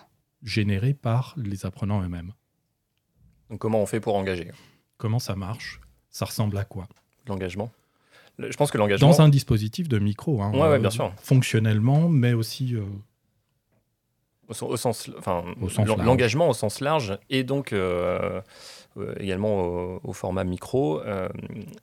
[0.43, 2.34] générée par les apprenants eux-mêmes.
[3.49, 4.51] Donc comment on fait pour engager?
[4.97, 5.82] Comment ça marche?
[6.10, 6.88] Ça ressemble à quoi?
[7.27, 7.71] L'engagement?
[8.39, 9.10] Je pense que l'engagement.
[9.10, 10.41] Dans un dispositif de micro.
[10.41, 11.12] Hein, ouais, bien sûr.
[11.21, 12.75] Fonctionnellement, mais aussi.
[12.75, 12.84] Euh,
[14.62, 15.43] au, sens, enfin,
[16.04, 18.41] l'engagement au sens large et donc euh,
[18.97, 21.02] euh, également au, format micro,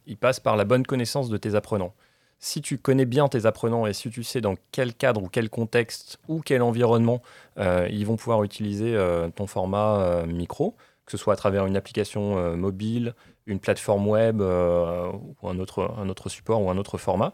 [0.06, 1.94] il passe par la bonne connaissance de tes apprenants.
[2.40, 5.48] Si tu connais bien tes apprenants et si tu sais dans quel cadre ou quel
[5.48, 7.22] contexte ou quel environnement
[7.56, 8.98] ils vont pouvoir utiliser
[9.36, 10.74] ton format micro,
[11.06, 13.14] que ce soit à travers une application mobile,
[13.46, 17.32] une plateforme web euh, ou un autre, un autre support ou un autre format,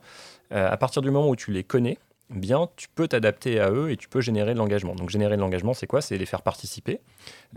[0.53, 1.99] euh, à partir du moment où tu les connais,
[2.31, 4.95] bien, tu peux t'adapter à eux et tu peux générer de l'engagement.
[4.95, 6.01] Donc générer de l'engagement, c'est quoi?
[6.01, 7.01] C'est les faire participer,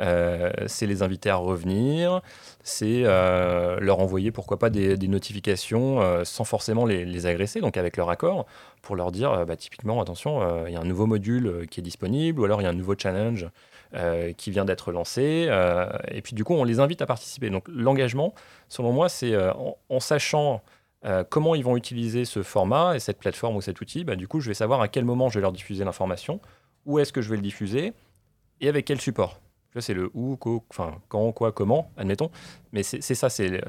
[0.01, 2.21] euh, c'est les inviter à revenir,
[2.63, 8.45] c'est leur envoyer pourquoi pas des, notifications sans forcément les, agresser, donc avec leur accord,
[8.81, 12.41] pour leur dire bah, typiquement attention, il y a un nouveau module qui est disponible
[12.41, 13.47] ou alors il y a un nouveau challenge
[13.95, 15.45] euh, qui vient d'être lancé.
[15.47, 17.49] Euh, et puis du coup, on les invite à participer.
[17.49, 18.33] Donc l'engagement,
[18.67, 19.53] selon moi, c'est euh,
[19.89, 20.61] en, sachant
[21.29, 24.39] comment ils vont utiliser ce format et cette plateforme ou cet outil, bah, du coup,
[24.39, 26.41] je vais savoir à quel moment je vais leur diffuser l'information,
[26.87, 27.93] où est-ce que je vais le diffuser
[28.59, 29.39] et avec quel support.
[29.77, 32.31] C'est le où, quand, quoi, comment, admettons.
[32.71, 33.61] Mais c'est ça, c'est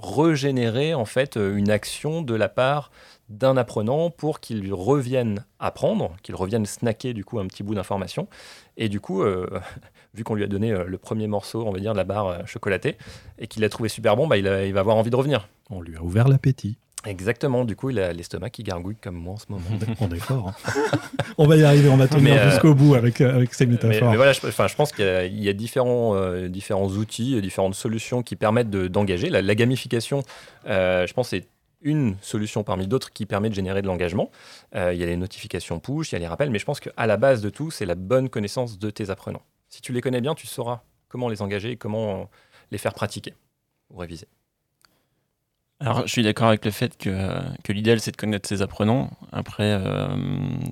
[0.00, 2.90] régénérer en fait une action de la part
[3.28, 8.28] d'un apprenant pour qu'il revienne apprendre, qu'il revienne snacker du coup un petit bout d'information.
[8.76, 9.22] Et du coup,
[10.14, 12.96] vu qu'on lui a donné le premier morceau, on va dire, de la barre chocolatée,
[13.38, 15.48] et qu'il l'a trouvé super bon, bah, il, il va avoir envie de revenir.
[15.70, 16.78] On lui a ouvert l'appétit.
[17.06, 19.64] Exactement, du coup, il a l'estomac qui gargouille comme moi en ce moment.
[20.00, 20.48] on est fort.
[20.48, 20.98] Hein.
[21.38, 24.10] on va y arriver, on va tenir euh, jusqu'au bout avec, euh, avec ces métaphores.
[24.10, 28.34] Mais, voilà, je, je, pense qu'il y a, différents, euh, différents outils, différentes solutions qui
[28.34, 29.30] permettent d'engager.
[29.30, 30.22] la, gamification,
[30.66, 31.46] je pense, c'est
[31.80, 34.30] une solution parmi d'autres qui permet de générer de l'engagement.
[34.74, 37.06] il y a les notifications push, il y a les rappels, mais je pense qu'à
[37.06, 39.42] la base de tout, c'est la bonne connaissance de tes apprenants.
[39.68, 42.30] Si tu les connais bien, tu sauras comment les engager comment
[42.70, 43.34] les faire pratiquer
[43.90, 44.26] ou réviser.
[45.80, 49.10] Alors, je suis d'accord avec le fait que, que l'idéal, c'est de connaître ses apprenants.
[49.30, 50.08] Après, euh,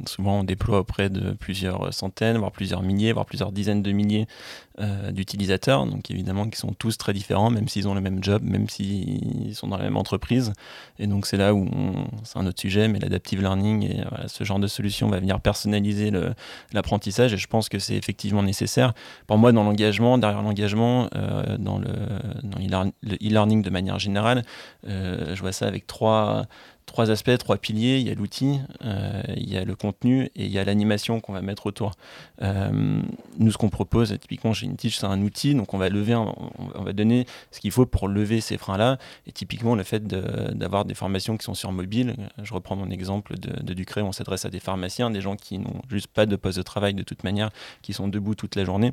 [0.04, 4.26] souvent, on déploie auprès de plusieurs centaines, voire plusieurs milliers, voire plusieurs dizaines de milliers
[4.81, 5.87] euh, d'utilisateurs.
[5.87, 9.55] Donc, évidemment, qui sont tous très différents, même s'ils ont le même job, même s'ils
[9.55, 10.53] sont dans la même entreprise.
[10.99, 11.68] Et donc, c'est là où
[12.24, 16.11] c'est un autre sujet, mais l'adaptive learning et ce genre de solution va venir personnaliser
[16.72, 17.33] l'apprentissage.
[17.33, 18.93] Et je pense que c'est effectivement nécessaire.
[19.27, 21.87] Pour moi, dans l'engagement, derrière l'engagement, euh, dans le
[23.05, 24.43] e-learning de manière générale,
[24.89, 26.47] euh, je vois ça avec trois,
[26.87, 27.99] trois aspects, trois piliers.
[27.99, 31.20] Il y a l'outil, euh, il y a le contenu et il y a l'animation
[31.20, 31.93] qu'on va mettre autour.
[32.43, 33.03] Euh,
[33.39, 36.82] nous, ce qu'on propose, typiquement chez Intich, c'est un outil, donc on va lever, on,
[36.82, 38.99] va donner ce qu'il faut pour lever ces freins-là.
[39.26, 43.39] Et typiquement, le fait d'avoir des formations qui sont sur mobile, je reprends mon exemple
[43.39, 46.37] de, de Ducré, on s'adresse à des pharmaciens, des gens qui n'ont juste pas de
[46.37, 47.51] poste de travail de toute manière,
[47.82, 48.93] qui sont debout toute la journée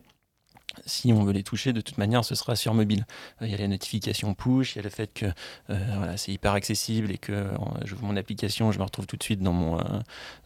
[0.85, 3.05] si on veut les toucher, de toute manière, ce sera sur mobile.
[3.41, 5.25] Euh, il y a les notifications push, il y a le fait que
[5.69, 7.51] euh, voilà, c'est hyper accessible et que euh,
[7.85, 9.77] je mon application, je me retrouve tout de suite dans mon,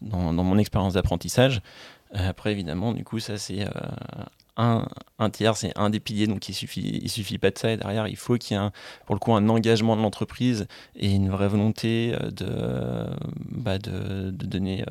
[0.01, 1.61] dans, mon expérience d'apprentissage.
[2.13, 3.65] après, évidemment, du coup, ça, c'est
[4.57, 4.85] un,
[5.31, 7.71] tiers, c'est un des piliers, donc il suffit, il suffit pas de ça.
[7.71, 8.71] Et derrière, il faut qu'il y ait un,
[9.05, 13.07] pour le coup un engagement de l'entreprise et une vraie volonté de,
[13.49, 14.85] bah de, de, donner,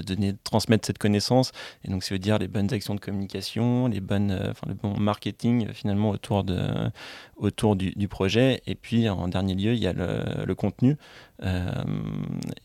[0.00, 1.52] de transmettre cette connaissance.
[1.84, 4.74] Et donc, ça veut dire les bonnes actions de communication, les bonnes, euh, enfin, le
[4.74, 6.90] bon marketing finalement autour, de,
[7.36, 8.62] autour du, projet.
[8.66, 10.96] Et puis, en dernier lieu, il y a le, le contenu.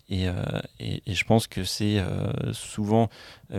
[0.09, 0.25] et,
[0.79, 1.99] et, et, je pense que c'est
[2.51, 3.09] souvent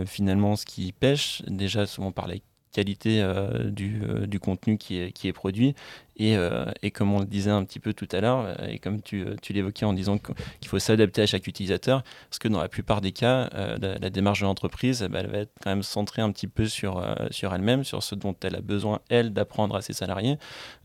[0.05, 2.35] finalement ce qui pêche, déjà souvent par la
[2.71, 5.75] qualité euh, du, euh, du, contenu qui est, qui est produit.
[6.17, 9.01] Et, euh, et, comme on le disait un petit peu tout à l'heure, et comme
[9.01, 12.67] tu, tu l'évoquais en disant qu'il faut s'adapter à chaque utilisateur, parce que dans la
[12.67, 16.29] plupart des cas, la, démarche de l'entreprise, bah, elle va être quand même centrée un
[16.33, 17.01] petit peu sur,
[17.31, 20.37] sur elle-même, sur ce dont elle a besoin, elle, d'apprendre à ses salariés,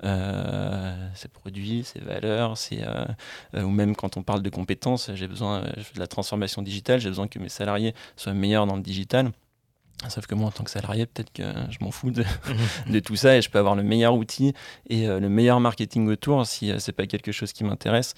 [0.04, 2.84] ses produits, ses valeurs, ses,
[3.54, 7.26] ou même quand on parle de compétences, j'ai besoin de la transformation digitale, j'ai besoin
[7.26, 9.32] que mes salariés soient meilleurs dans le digital.
[10.08, 12.24] Sauf que moi, en tant que salarié, peut-être que je m'en fous de,
[12.90, 14.52] de, tout ça et je peux avoir le meilleur outil
[14.88, 16.46] et euh, le meilleur marketing autour.
[16.46, 18.14] Si ce euh, c'est pas quelque chose qui m'intéresse,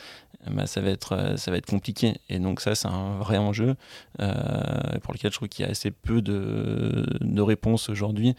[0.50, 2.14] bah, ça, va être, euh, ça va être compliqué.
[2.28, 3.76] Et donc, ça, c'est un vrai enjeu
[4.18, 8.34] pour lequel je trouve qu'il y a assez peu de, de réponses aujourd'hui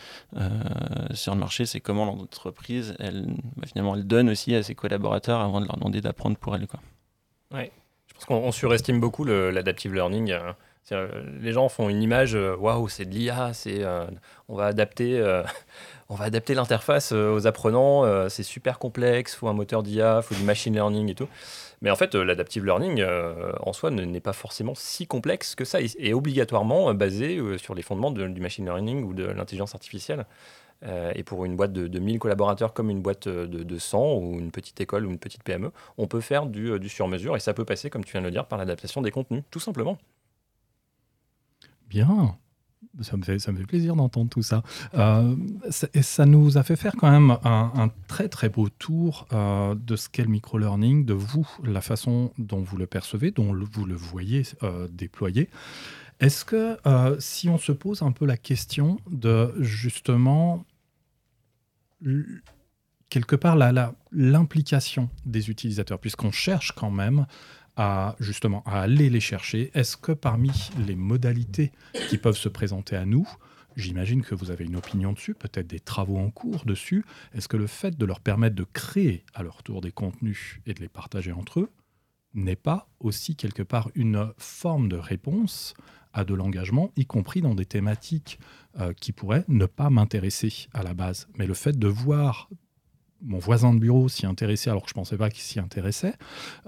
[1.14, 1.66] sur le marché.
[1.66, 5.78] C'est comment l'entreprise, elle, bah, finalement, elle donne aussi à ses collaborateurs avant de leur
[5.78, 6.68] demander d'apprendre pour elle.
[6.68, 6.82] Quoi.
[7.54, 7.72] Ouais.
[8.08, 10.32] Je pense qu'on surestime beaucoup l'adaptive learning.
[10.32, 10.54] Euh,
[10.92, 14.08] les gens font une image, euh, waouh, c'est de l'IA, euh,
[14.48, 15.22] on va adapter,
[16.20, 21.10] adapter l'interface aux apprenants, c'est super complexe, faut un moteur d'IA, faut du machine learning
[21.10, 21.28] et tout.
[21.82, 23.04] Mais en fait, l'adaptive learning
[23.60, 28.12] en soi n'est pas forcément si complexe que ça, et obligatoirement basé sur les fondements
[28.12, 30.26] du machine learning ou de l'intelligence artificielle.
[31.14, 34.52] et pour une boîte de, 1000 collaborateurs comme une boîte de, de, 100 ou une
[34.52, 37.66] petite école ou une petite PME, on peut faire du, du sur-mesure et ça peut
[37.66, 39.98] passer, comme tu viens de le dire, par l'adaptation des contenus, tout simplement.
[41.90, 42.38] Bien.
[43.02, 44.64] Ça me, fait, ça me fait plaisir d'entendre tout ça.
[44.96, 45.36] Euh,
[45.94, 49.96] et ça nous a fait faire quand même un, très très beau tour euh, de
[49.96, 53.96] ce qu'est le micro-learning, de vous, la façon dont vous le percevez, dont vous le
[53.96, 55.50] voyez euh, déployer.
[56.20, 56.78] Est-ce que
[57.20, 60.66] si on se pose un peu la question de justement
[63.10, 63.56] quelque part
[64.12, 67.28] l'implication des utilisateurs, puisqu'on cherche quand même
[67.78, 70.51] à justement à aller les chercher Est-ce que parmi
[70.86, 71.71] les modalités
[72.09, 73.28] qui peuvent se présenter à nous,
[73.78, 77.57] j'imagine que vous avez une opinion dessus, peut-être des travaux en cours dessus, est-ce que
[77.57, 80.89] le fait de leur permettre de créer à leur tour des contenus et de les
[80.89, 81.71] partager entre eux
[82.34, 85.73] n'est pas aussi quelque part une forme de réponse
[86.13, 88.39] à de l'engagement, y compris dans des thématiques
[88.80, 91.28] euh, qui pourraient ne pas m'intéresser à la base.
[91.38, 92.49] Mais le fait de voir
[93.22, 96.13] mon voisin de bureau s'y intéressait alors que je ne pensais pas qu'il s'y intéressait,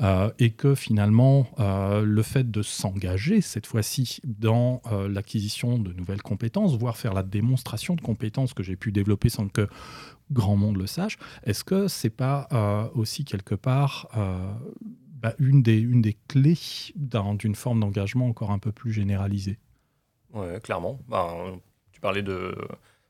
[0.02, 5.94] euh, et que finalement euh, le fait de s'engager cette fois-ci dans euh, l'acquisition de
[5.94, 9.68] nouvelles compétences, voire faire la démonstration de compétences que j'ai pu développer sans que
[10.32, 12.48] grand monde le sache, est-ce que c'est pas
[12.94, 14.10] aussi quelque part
[15.22, 16.58] bah, une, des, une des clés
[16.96, 19.58] d'une forme d'engagement encore un peu plus généralisée?
[20.34, 21.00] Oui, clairement.
[21.08, 21.60] Ben,
[21.92, 22.56] tu parlais de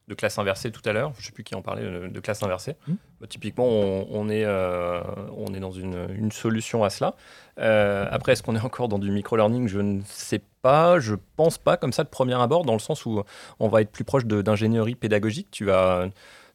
[0.10, 1.14] de classe inversée tout à l'heure.
[1.16, 2.76] Je ne sais plus qui en parlait de, classe inversée.
[2.88, 2.94] Mmh.
[3.22, 5.02] Bah, typiquement, on, est, euh,
[5.38, 7.16] on est dans une, solution à cela.
[7.60, 9.68] Euh, après, est-ce qu'on est encore dans du micro-learning?
[9.68, 11.00] Je ne sais pas.
[11.00, 13.24] Je pense pas comme ça de premier abord, dans le sens où
[13.60, 15.48] on va être plus proche d'ingénierie pédagogique.
[15.52, 16.10] Tu vas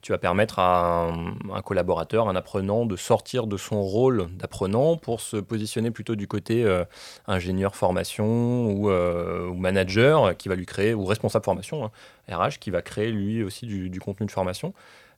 [0.05, 1.11] tu vas permettre à
[1.51, 6.29] un, collaborateur, un apprenant, de sortir de son rôle d'apprenant pour se positionner plutôt du
[6.29, 6.85] côté euh,
[7.27, 11.91] ingénieur formation ou, euh, ou, manager qui va lui créer, ou responsable formation,
[12.29, 14.75] RH, hein, qui va créer lui aussi du, contenu de formation.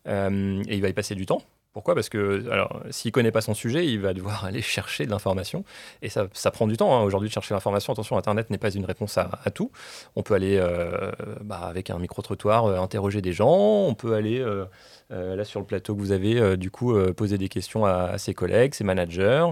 [0.06, 1.42] Euh, et il va y passer du temps
[1.76, 1.94] pourquoi?
[1.94, 2.42] Parce que
[2.88, 5.62] s'il connaît pas son sujet, il va devoir aller chercher de l'information.
[6.00, 7.92] Et ça, ça, prend du temps hein, aujourd'hui de chercher l'information.
[7.92, 9.70] Attention, Internet n'est pas une réponse à, tout.
[10.14, 11.12] On peut aller euh,
[11.42, 13.50] bah, avec un micro-trottoir euh, interroger des gens.
[13.50, 14.64] On peut aller euh,
[15.10, 18.72] là sur le plateau que vous avez, du coup, poser des questions à, ses collègues,
[18.72, 19.46] ses managers.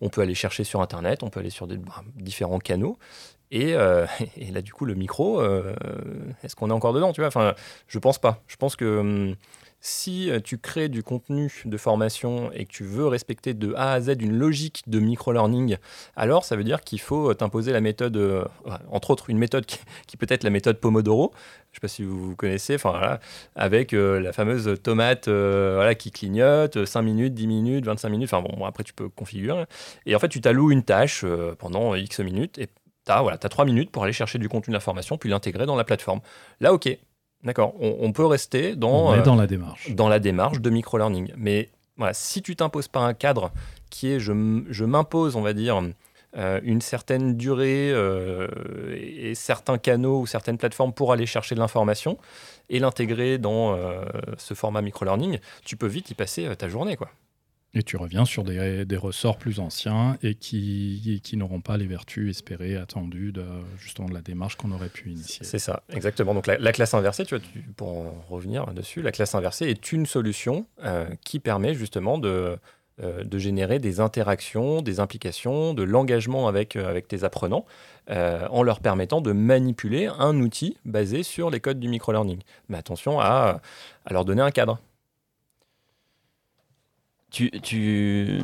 [0.00, 1.24] On peut aller chercher sur Internet.
[1.24, 2.98] On peut aller sur bah, différents canaux.
[3.50, 3.70] Et,
[4.36, 5.42] et, là, du coup, le micro,
[6.44, 7.12] est-ce qu'on est encore dedans?
[7.12, 7.26] Tu vois?
[7.26, 7.54] Enfin,
[7.88, 8.44] Je pense pas.
[8.46, 9.34] Je pense que hum,
[9.86, 13.92] si euh, tu crées du contenu de formation et que tu veux respecter de A
[13.92, 15.76] à Z une logique de micro-learning,
[16.16, 18.46] alors ça veut dire qu'il faut euh, t'imposer la méthode, euh,
[18.90, 19.66] entre autres une méthode
[20.06, 23.18] qui, peut être la méthode Pomodoro, je ne sais pas si vous connaissez, enfin,
[23.56, 28.64] avec la fameuse tomate voilà, qui clignote, 5 minutes, 10 minutes, 25 minutes, enfin bon,
[28.64, 29.64] après tu peux configurer.
[30.06, 31.26] Et en fait, tu t'alloues une tâche
[31.58, 34.72] pendant X minutes et tu as, voilà, as 3 minutes pour aller chercher du contenu
[34.72, 36.20] d'information puis l'intégrer dans la plateforme.
[36.60, 36.96] Là, ok,
[37.44, 37.74] D'accord.
[37.78, 39.90] On, peut rester dans, euh, dans la démarche.
[39.90, 41.32] Dans la démarche de micro-learning.
[41.36, 41.68] Mais
[41.98, 43.52] voilà, si tu t'imposes pas un cadre
[43.90, 44.32] qui est je,
[44.84, 45.82] m'impose, on va dire,
[46.38, 48.48] euh, une certaine durée euh,
[48.96, 52.16] et, certains canaux ou certaines plateformes pour aller chercher de l'information
[52.70, 53.76] et l'intégrer dans
[54.38, 56.96] ce format micro-learning, tu peux vite y passer ta journée.
[56.96, 57.10] quoi.
[57.74, 62.30] Et tu reviens sur des, ressorts plus anciens et qui, qui n'auront pas les vertus
[62.30, 63.44] espérées, attendues de,
[63.78, 65.44] justement de la démarche qu'on aurait pu initier.
[65.44, 66.34] C'est ça, exactement.
[66.34, 67.44] Donc la, classe inversée, tu vois,
[67.76, 72.56] pour en revenir dessus, la classe inversée est une solution euh, qui permet justement de,
[73.02, 77.64] euh, de générer des interactions, des implications, de l'engagement avec, euh, avec tes apprenants,
[78.06, 82.40] en leur permettant de manipuler un outil basé sur les codes du microlearning.
[82.68, 83.62] Mais attention à,
[84.04, 84.78] à leur donner un cadre
[87.34, 88.38] tu,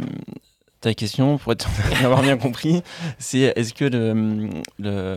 [0.80, 1.68] ta question, pour être,
[2.04, 2.82] avoir bien compris,
[3.18, 5.16] c'est est-ce que le, le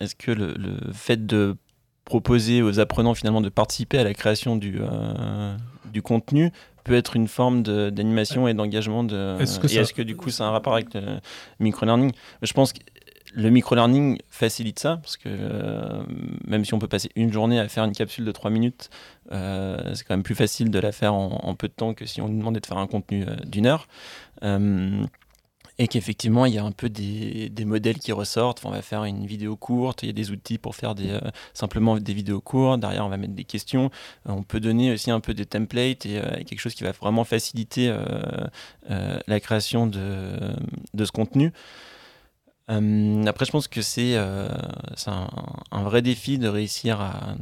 [0.00, 0.54] est-ce que le,
[0.92, 1.56] fait de
[2.04, 5.56] proposer aux apprenants finalement de participer à la création du, euh,
[5.92, 6.52] du contenu
[6.84, 10.30] peut être une forme d'animation et d'engagement de est-ce que, et est-ce que du coup
[10.30, 11.02] c'est un rapport avec le
[11.60, 12.12] micro-learning?
[12.40, 12.80] Je pense que
[13.34, 16.02] le micro-learning facilite ça, parce que euh,
[16.46, 18.90] même si on peut passer une journée à faire une capsule de 3 minutes,
[19.32, 22.20] euh, c'est quand même plus facile de la faire en, peu de temps que si
[22.20, 23.88] on nous demandait de faire un contenu euh, d'une heure.
[25.80, 28.64] et qu'effectivement, il y a un peu des, modèles qui ressortent.
[28.64, 30.94] on va faire une vidéo courte, il y a des outils pour faire
[31.54, 32.80] simplement des vidéos courtes.
[32.80, 33.90] Derrière, on va mettre des questions.
[34.26, 37.94] on peut donner aussi un peu des templates et, quelque chose qui va vraiment faciliter
[38.88, 41.52] la création de ce contenu.
[42.70, 44.48] Euh, après, je pense que c'est euh,
[45.70, 47.34] un, vrai défi de réussir à,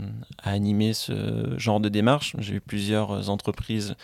[0.42, 2.36] animer ce genre de démarche.
[2.38, 3.96] J'ai eu plusieurs entreprises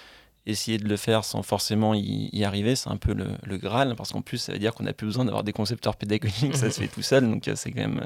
[0.44, 4.22] essayer de le faire sans forcément y, arriver, c'est un peu le, Graal, parce qu'en
[4.22, 6.88] plus, ça veut dire qu'on n'a plus besoin d'avoir des concepteurs pédagogiques, ça se fait
[6.88, 8.04] tout seul, donc euh, c'est quand même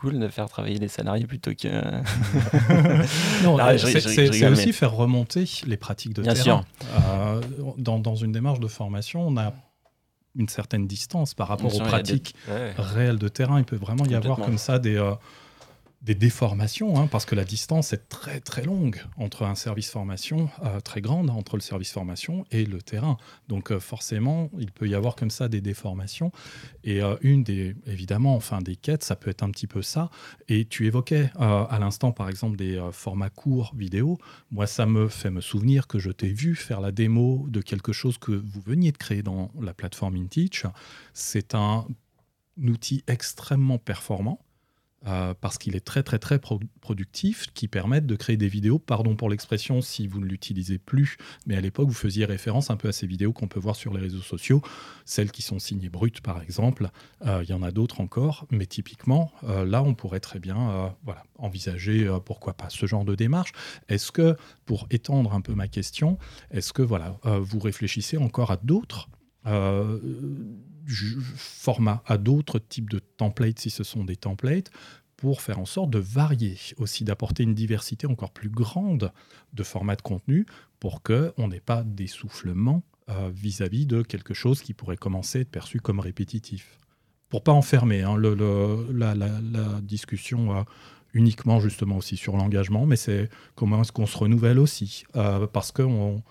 [0.00, 1.68] cool de faire travailler les salariés plutôt que...
[3.78, 6.64] c'est aussi faire remonter les pratiques de Bien terrain.
[6.80, 7.74] Sûr.
[7.78, 9.52] dans, dans, une démarche de formation, on a
[10.38, 12.34] une certaine distance par rapport aux pratiques
[12.76, 13.58] réelles de terrain.
[13.58, 15.12] Il peut vraiment y avoir comme ça des, euh,
[16.00, 20.48] des déformations, hein, parce que la distance est très très longue entre un service formation,
[20.62, 23.16] euh, très grande entre le service formation et le terrain.
[23.48, 26.30] Donc euh, forcément, il peut y avoir comme ça des déformations.
[26.84, 30.08] Et euh, une des, évidemment, enfin des quêtes, ça peut être un petit peu ça.
[30.48, 34.18] Et tu évoquais à l'instant, par exemple, des formats courts vidéo.
[34.50, 37.92] Moi, ça me fait me souvenir que je t'ai vu faire la démo de quelque
[37.92, 40.64] chose que vous veniez de créer dans la plateforme InTeach.
[41.12, 41.86] C'est un
[42.62, 44.40] outil extrêmement performant
[45.06, 46.40] euh, parce qu'il est très très très
[46.80, 51.18] productif, qui permettent de créer des vidéos, pardon pour l'expression si vous ne l'utilisez plus,
[51.46, 53.94] mais à l'époque vous faisiez référence un peu à ces vidéos qu'on peut voir sur
[53.94, 54.60] les réseaux sociaux,
[55.04, 56.90] celles qui sont signées brutes par exemple,
[57.24, 60.92] euh, il y en a d'autres encore, mais typiquement euh, là on pourrait très bien
[61.04, 63.52] voilà, envisager pourquoi pas ce genre de démarche.
[63.88, 64.36] Est-ce que,
[64.66, 66.18] pour étendre un peu ma question,
[66.50, 69.08] est-ce que voilà, vous réfléchissez encore à d'autres
[71.36, 74.70] format à d'autres types de templates si ce sont des templates
[75.18, 79.12] pour faire en sorte de varier, aussi d'apporter une diversité encore plus grande
[79.52, 80.46] de formats de contenu
[80.78, 85.50] pour qu'on n'ait pas d'essoufflement euh, vis-à-vis de quelque chose qui pourrait commencer à être
[85.50, 86.78] perçu comme répétitif.
[87.30, 90.62] Pour pas enfermer hein, la, discussion euh,
[91.14, 95.72] uniquement justement aussi sur l'engagement, mais c'est comment est-ce qu'on se renouvelle aussi, euh, parce
[95.72, 96.22] que vous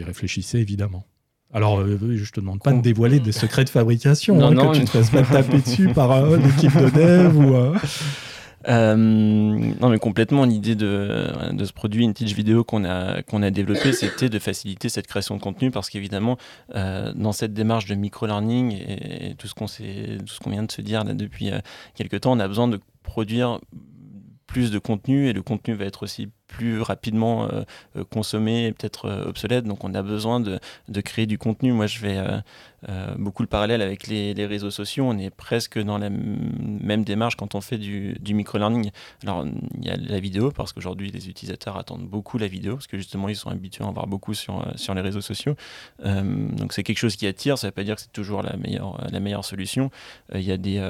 [0.00, 1.06] y réfléchissez évidemment.
[1.52, 4.70] Alors, euh, je te demande pas de dévoiler des secrets de fabrication, non, hein, non,
[4.70, 7.56] que tu ne te fasses pas taper dessus par euh, l'équipe de dev ou.
[8.68, 8.94] Euh...
[8.96, 13.92] non, mais complètement, l'idée de, de, ce produit Intige Vidéo qu'on a, qu'on a développé,
[13.92, 16.36] c'était de faciliter cette création de contenu parce qu'évidemment,
[16.76, 19.66] euh, dans cette démarche de micro-learning et, tout ce qu'on
[20.44, 21.50] qu'on vient de se dire là, depuis
[21.96, 23.58] quelques temps, on a besoin de produire
[24.50, 27.62] plus de contenu et le contenu va être aussi plus rapidement euh,
[27.96, 29.64] euh, consommé et peut-être euh, obsolète.
[29.64, 30.58] Donc on a besoin de,
[31.02, 31.72] créer du contenu.
[31.72, 32.18] Moi, je vais
[33.16, 35.04] beaucoup le parallèle avec les, réseaux sociaux.
[35.06, 38.90] On est presque dans la même démarche quand on fait du, du micro-learning.
[39.22, 39.46] Alors
[39.78, 42.96] il y a la vidéo parce qu'aujourd'hui les utilisateurs attendent beaucoup la vidéo parce que
[42.96, 45.54] justement ils sont habitués à en voir beaucoup sur, sur les réseaux sociaux.
[46.02, 47.56] donc c'est quelque chose qui attire.
[47.56, 49.90] Ça ne veut pas dire que c'est toujours la meilleure, la meilleure solution.
[50.34, 50.80] Il y a des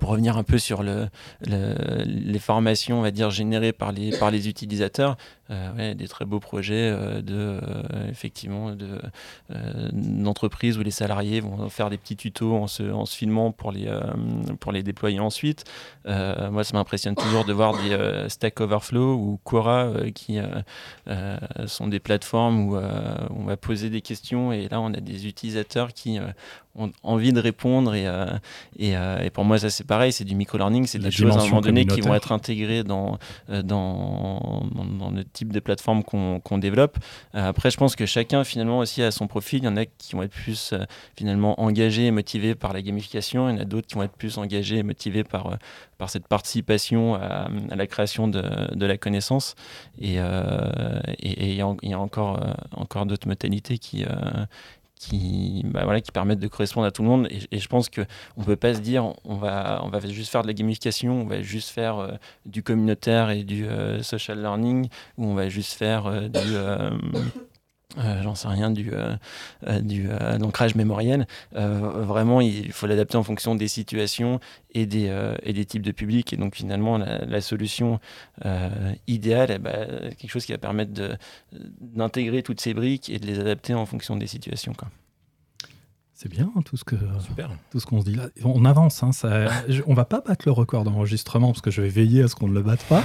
[0.00, 1.08] pour revenir un peu sur le,
[1.46, 5.16] les formations, on va dire, générées par les utilisateurs,
[5.52, 9.00] euh, des très beaux projets euh, de, euh, effectivement, de,
[9.92, 13.72] d'entreprises où les salariés vont faire des petits tutos en se, en se filmant pour
[13.72, 13.90] les,
[14.60, 15.64] pour les déployer ensuite.
[16.06, 20.38] moi, ça m'impressionne toujours de voir des Stack Overflow ou Quora qui
[21.66, 25.92] sont des plateformes où on va poser des questions et là, on a des utilisateurs
[25.92, 26.18] qui
[26.74, 28.06] ont envie de répondre et,
[28.78, 31.44] et, et, pour moi ça c'est pareil c'est du micro-learning c'est des choses à un
[31.44, 36.58] moment donné qui vont être intégrées dans, dans, dans, dans notre type de plateforme qu'on
[36.58, 36.98] développe.
[37.34, 39.60] Euh, après, je pense que chacun finalement aussi a son profil.
[39.60, 40.84] Il y en a qui vont être plus euh,
[41.16, 43.48] finalement engagés et motivés par la gamification.
[43.48, 45.56] Il y en a d'autres qui vont être plus engagés et motivés par, euh,
[45.98, 49.54] par cette participation à, la création de, la connaissance.
[50.00, 52.40] Et, et, il y a, encore,
[52.76, 54.04] encore d'autres modalités qui,
[55.02, 57.28] qui, bah voilà, qui permettent de correspondre à tout le monde.
[57.50, 58.04] Et, je pense qu'on
[58.36, 61.26] ne peut pas se dire on va, on va juste faire de la gamification, on
[61.26, 62.12] va juste faire euh,
[62.46, 64.88] du communautaire et du euh, social learning,
[65.18, 66.40] ou on va juste faire euh, du...
[68.22, 68.90] j'en sais rien, du,
[69.82, 70.08] du
[70.42, 71.26] ancrage mémoriel.
[71.52, 74.40] vraiment, il faut l'adapter en fonction des situations
[74.72, 75.12] et des,
[75.42, 76.32] et des types de publics.
[76.32, 78.00] Et donc, finalement, la, solution
[79.06, 81.18] idéale, ben, quelque chose qui va permettre
[81.80, 84.72] d'intégrer toutes ces briques et de les adapter en fonction des situations.
[84.74, 84.88] Quoi.
[86.22, 86.94] C'est bien tout ce que
[87.72, 88.28] tout ce qu'on se dit là.
[88.44, 89.02] On avance.
[89.02, 89.48] Hein, ça,
[89.88, 92.46] on va pas battre le record d'enregistrement parce que je vais veiller à ce qu'on
[92.46, 93.02] ne le batte pas.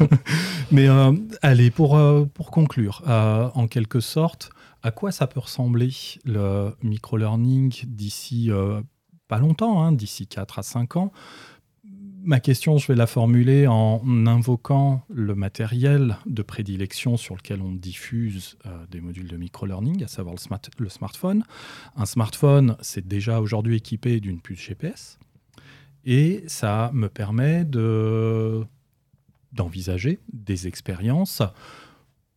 [0.70, 4.50] Mais euh, allez, pour, euh, pour conclure, euh, en quelque sorte,
[4.82, 5.88] à quoi ça peut ressembler
[6.26, 8.50] le micro-learning d'ici
[9.26, 11.12] pas longtemps, hein, d'ici 4 à 5 ans
[12.26, 17.70] Ma question, je vais la formuler en invoquant le matériel de prédilection sur lequel on
[17.70, 20.34] diffuse euh, des modules de micro-learning, à savoir
[20.78, 21.44] le, smartphone.
[21.96, 25.18] Un smartphone, c'est déjà aujourd'hui équipé d'une puce GPS.
[26.06, 27.66] Et ça me permet
[29.52, 31.42] d'envisager des expériences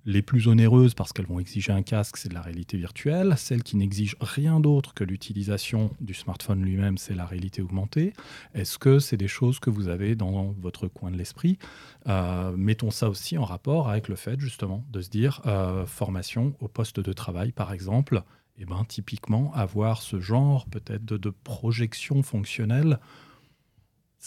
[0.07, 3.33] les plus onéreuses parce qu'elles vont exiger un casque, c'est de la réalité virtuelle.
[3.37, 8.13] Celles qui n'exigent rien d'autre que l'utilisation du smartphone lui-même, c'est la réalité augmentée.
[8.53, 11.59] Est-ce que c'est des choses que vous avez dans votre coin de l'esprit?
[12.07, 16.55] Euh, Mettons ça aussi en rapport avec le fait justement de se dire euh, formation
[16.61, 18.23] au poste de travail, par exemple.
[18.57, 22.97] Et eh ben, typiquement, avoir ce genre peut-être de, de projection fonctionnelle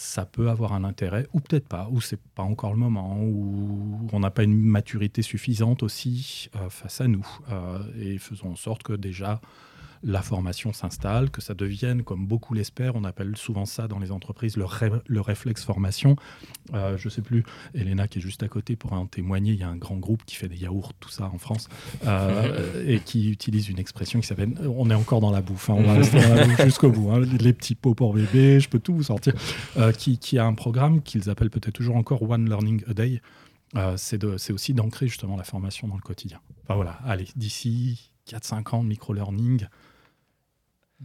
[0.01, 4.07] ça peut avoir un intérêt, ou peut-être pas, ou c'est pas encore le moment, ou
[4.11, 7.25] on n'a pas une maturité suffisante aussi euh, face à nous.
[7.51, 9.41] Euh, et faisons en sorte que déjà
[10.03, 14.11] la formation s'installe, que ça devienne, comme beaucoup l'espèrent, on appelle souvent ça dans les
[14.11, 14.65] entreprises le,
[15.05, 16.15] le réflexe formation.
[16.73, 17.43] Euh, je ne sais plus,
[17.73, 20.23] Elena qui est juste à côté pour en témoigner, il y a un grand groupe
[20.25, 21.69] qui fait des yaourts, tout ça en France,
[22.05, 25.75] euh, et qui utilise une expression qui s'appelle, on est encore dans la bouffe, hein,
[25.77, 26.19] on va rester
[26.63, 29.33] jusqu'au bout, hein, les petits pots pour bébé, je peux tout vous sortir,
[29.77, 33.21] euh, qui, qui, a un programme qu'ils appellent peut-être toujours encore One Learning a Day.
[33.97, 36.39] c'est aussi d'ancrer justement la formation dans le quotidien.
[36.63, 39.67] Enfin voilà, allez, d'ici 4-5 ans de micro-learning,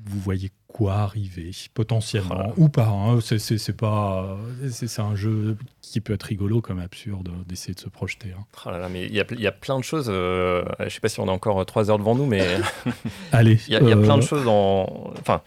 [0.04, 3.18] vous voyez quoi arriver potentiellement ou pas hein.
[3.20, 4.36] C'est pas
[4.70, 8.34] c'est un jeu qui peut être rigolo comme absurde d'essayer de se projeter.
[8.38, 8.44] Hein.
[8.66, 10.08] Oh mais il y, y, a plein de choses.
[10.10, 12.42] Euh, je sais pas si on a encore trois heures devant nous, mais
[13.32, 13.58] allez.
[13.68, 15.40] Il y, a plein de euh, choses en enfin.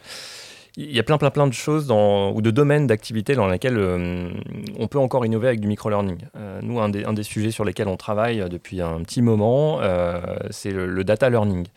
[0.77, 3.77] Il y a plein, plein, plein de choses dans, ou de domaines d'activité dans lesquels
[3.77, 4.31] euh,
[4.77, 6.19] on peut encore innover avec du micro-learning.
[6.61, 9.81] nous, un des, un des, sujets sur lesquels on travaille depuis un petit moment,
[10.51, 11.67] c'est le, data learning.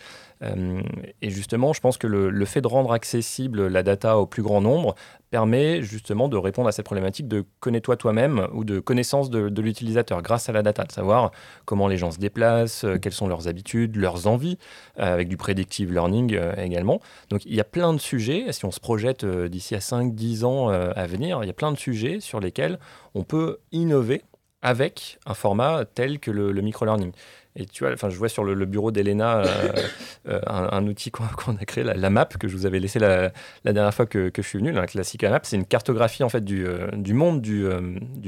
[0.43, 0.83] Euh,
[1.21, 4.61] et justement, je pense que le, fait de rendre accessible la data au plus grand
[4.61, 4.95] nombre
[5.31, 10.21] permet justement de répondre à cette problématique de connais-toi toi-même ou de connaissance de, l'utilisateur
[10.21, 11.31] grâce à la data, de savoir
[11.65, 14.59] comment les gens se déplacent, euh, quelles sont leurs habitudes, leurs envies,
[14.99, 17.01] euh, avec du predictive learning également.
[17.31, 20.69] Donc il y a plein de sujets, si on se projette d'ici à 5-10 ans
[20.69, 22.79] à venir, il y a plein de sujets sur lesquels
[23.15, 24.23] on peut innover
[24.63, 27.13] avec un format tel que le, le micro-learning.
[27.55, 29.73] Et tu vois, enfin, je vois sur le, bureau d'Elena euh,
[30.29, 33.31] euh, un, outil qu'on a créé, la, map, que je vous avais laissé la,
[33.65, 35.41] dernière fois que, je suis venu, la classique map.
[35.43, 37.69] C'est une cartographie en fait du, euh, monde du,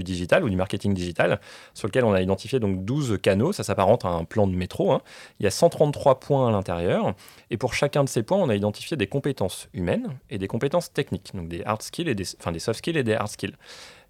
[0.03, 1.41] digital ou du marketing digital,
[1.73, 3.53] sur lequel on a identifié donc 12 canaux.
[3.53, 4.93] Ça s'apparente à un plan de métro.
[4.93, 5.01] Hein.
[5.41, 7.15] Il y a 133 points à l'intérieur.
[7.51, 10.93] Et pour chacun de ces points, on a identifié des compétences humaines et des compétences
[10.93, 13.55] techniques, donc des hard skills et des soft skills et des hard skills.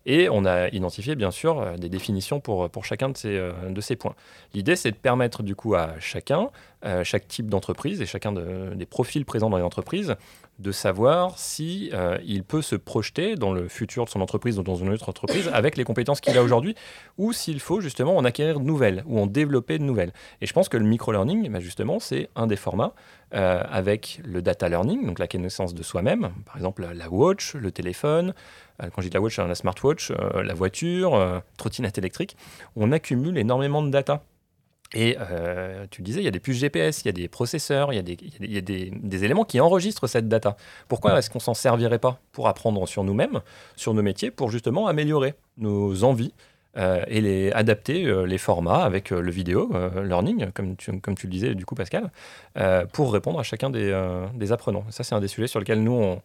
[0.07, 3.53] Et on a identifié, bien sûr, euh, des définitions pour, pour chacun de ces, euh,
[3.71, 4.15] de ces points.
[4.53, 6.51] L'idée, c'est de permettre, du coup, à chacun,
[6.85, 10.17] euh, chaque type d'entreprise et chacun des profils présents dans les entreprises,
[10.59, 11.91] de savoir si
[12.25, 15.49] il peut se projeter dans le futur de son entreprise ou dans une autre entreprise
[15.53, 16.75] avec les compétences qu'il a aujourd'hui,
[17.19, 20.13] ou s'il faut justement en acquérir de nouvelles ou en développer de nouvelles.
[20.41, 22.95] Et je pense que le micro-learning, bah, justement, c'est un des formats
[23.33, 28.33] avec le data learning, donc la connaissance de soi-même, par exemple la watch, le téléphone,
[28.83, 32.37] euh, quand je dis la watch, la smartwatch, euh, la voiture, euh, trottinette électrique,
[32.77, 34.23] on accumule énormément de data.
[34.95, 35.17] Et
[35.91, 37.99] tu disais, il y a des puces GPS, il y a des processeurs, il y
[37.99, 40.57] a, des, il y a des, des, éléments qui enregistrent cette data.
[40.89, 43.41] Pourquoi est-ce qu'on s'en servirait pas pour apprendre sur nous-mêmes,
[43.77, 46.33] sur nos métiers, pour justement améliorer nos envies
[46.77, 49.73] et les, adapter les formats avec le vidéo
[50.03, 52.11] learning, comme tu, comme tu le disais du coup Pascal,
[52.93, 53.93] pour répondre à chacun des,
[54.35, 54.85] des apprenants.
[54.91, 56.23] Ça, c'est un des sujets sur lesquels nous, on,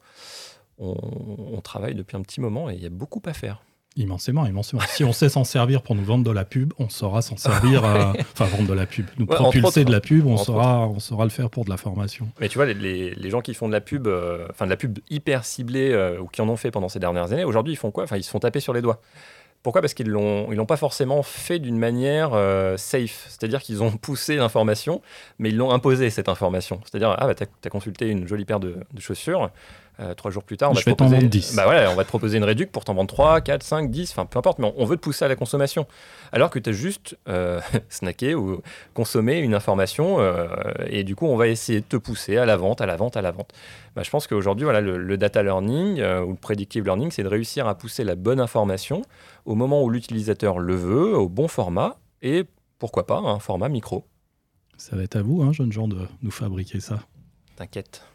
[0.80, 3.62] on, travaille depuis un petit moment et il y a beaucoup à faire.
[4.00, 4.82] Immensément, immensément.
[4.88, 7.84] Si on sait s'en servir pour nous vendre de la pub, on saura s'en servir,
[7.84, 11.26] euh, enfin vendre de la pub, nous propulser de la pub, on saura, on saura
[11.26, 12.30] le faire pour de la formation.
[12.40, 15.00] Mais tu vois, les, gens qui font de la pub, euh, enfin de la pub
[15.10, 17.92] hyper ciblée euh, ou qui en ont fait pendant ces dernières années, aujourd'hui ils font
[17.92, 18.06] quoi?
[18.06, 19.02] Enfin, ils se font taper sur les doigts.
[19.64, 19.82] Pourquoi?
[19.82, 22.30] Parce qu'ils l'ont, ils l'ont pas forcément fait d'une manière
[22.78, 23.26] safe.
[23.28, 25.02] C'est-à-dire qu'ils ont poussé l'information,
[25.40, 26.80] mais ils l'ont imposé cette information.
[26.86, 29.52] C'est-à-dire, ah, bah, tu as, consulté une jolie paire de chaussures,
[30.00, 31.56] euh, trois jours plus tard, on va, te proposer, 10.
[31.56, 34.26] Bah on va te proposer une réduction pour t'en vendre 3, 4, 5, 10, enfin
[34.26, 35.88] peu importe, mais on, veut te pousser à la consommation.
[36.32, 38.62] Alors que tu as juste euh, snacké ou
[38.94, 40.48] consommé une information euh,
[40.88, 43.18] et du coup, on va essayer de te pousser à la vente, à la vente,
[43.18, 43.52] à la vente.
[43.96, 47.68] Bah, je pense qu'aujourd'hui, voilà, le, data learning ou le predictive learning, c'est de réussir
[47.68, 49.02] à pousser la bonne information
[49.46, 52.46] au moment où l'utilisateur le veut, au bon format et
[52.78, 54.06] pourquoi pas un format micro.
[54.78, 57.00] Ça va être à vous, hein, jeunes gens, de nous fabriquer ça.
[57.58, 58.09] T'inquiète.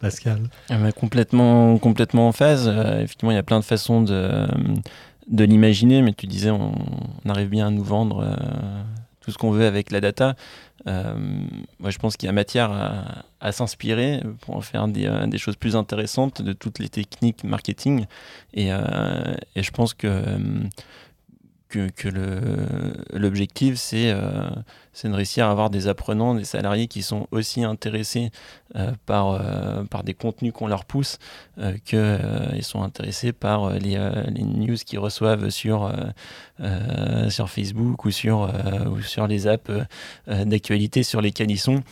[0.00, 2.68] Pascal ah, complètement, complètement en phase.
[2.68, 4.46] Euh, effectivement, il y a plein de façons de,
[5.28, 6.72] de l'imaginer, mais tu disais, on,
[7.28, 8.36] arrive bien à nous vendre euh,
[9.20, 10.36] tout ce qu'on veut avec la data.
[10.86, 11.14] Euh,
[11.80, 12.70] moi, je pense qu'il y a matière
[13.40, 18.06] à, s'inspirer pour en faire des, choses plus intéressantes de toutes les techniques marketing.
[18.54, 20.38] Et, et je pense que
[21.68, 21.88] que,
[23.12, 24.48] l'objectif, c'est euh,
[25.04, 28.30] de réussir à avoir des apprenants, des salariés qui sont aussi intéressés
[28.76, 31.18] euh, par, euh, par des contenus qu'on leur pousse,
[31.84, 35.92] qu'ils sont intéressés par les, news qu'ils reçoivent sur,
[37.28, 38.50] sur Facebook ou sur,
[38.90, 39.70] ou sur les apps
[40.26, 41.82] d'actualité sur lesquelles ils sont.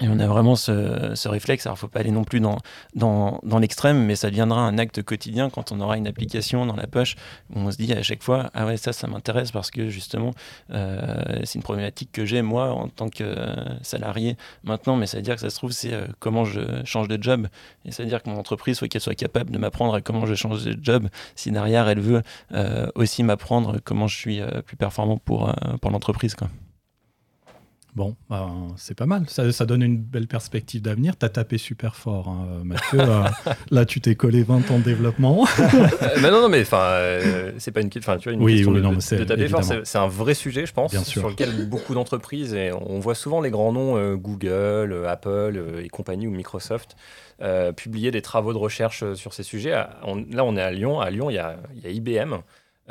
[0.00, 1.66] Et on a vraiment ce, ce réflexe.
[1.66, 2.58] Alors, il ne faut pas aller non plus dans,
[2.94, 6.76] dans, dans l'extrême, mais ça deviendra un acte quotidien quand on aura une application dans
[6.76, 7.16] la poche
[7.52, 10.30] où on se dit à chaque fois Ah ouais, ça, ça m'intéresse parce que justement,
[10.70, 13.34] euh, c'est une problématique que j'ai moi en tant que
[13.82, 17.08] salarié maintenant, mais ça veut dire que ça se trouve, c'est euh, comment je change
[17.08, 17.48] de job.
[17.84, 20.26] Et ça veut dire que mon entreprise, faut qu'elle soit capable de m'apprendre à comment
[20.26, 22.22] je change de job si derrière elle veut
[22.52, 26.36] euh, aussi m'apprendre comment je suis plus performant pour, pour l'entreprise.
[26.36, 26.48] Quoi.
[27.98, 29.24] Bon, ben, c'est pas mal.
[29.28, 31.18] Ça, donne une belle perspective d'avenir.
[31.18, 33.00] Tu as tapé super fort, hein, Mathieu.
[33.08, 33.24] Euh,
[33.70, 35.46] là, tu t'es collé 20 ans de développement.
[36.20, 38.76] mais non, non, mais enfin, euh, c'est pas une, tu vois, une oui, question oui,
[38.78, 39.64] de, non, de, taper fort.
[39.84, 43.50] C'est un vrai sujet, je pense, sur lequel beaucoup d'entreprises, et on voit souvent les
[43.50, 46.96] grands noms euh, Google, Apple et compagnie ou Microsoft.
[47.76, 49.70] publier des travaux de recherche sur ces sujets.
[49.70, 51.00] là, on est à Lyon.
[51.00, 52.38] À Lyon, il y a, il y a IBM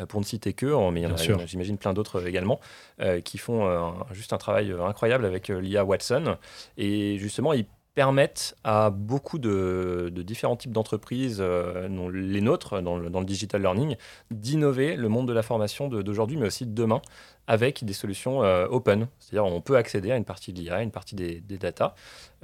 [0.05, 2.59] pour ne citer que, mais il y en a, j'imagine plein d'autres euh, également,
[3.01, 6.37] euh, qui font juste un travail incroyable avec l'IA Watson.
[6.77, 7.65] Et justement, ils
[7.97, 13.95] permettent à beaucoup de, différents types d'entreprises, euh, les nôtres, dans le, digital learning,
[14.29, 17.01] d'innover le monde de la formation d'aujourd'hui, mais aussi de demain,
[17.47, 19.07] avec des solutions euh, open.
[19.17, 21.95] C'est-à-dire on peut accéder à une partie de l'IA, une partie des, data,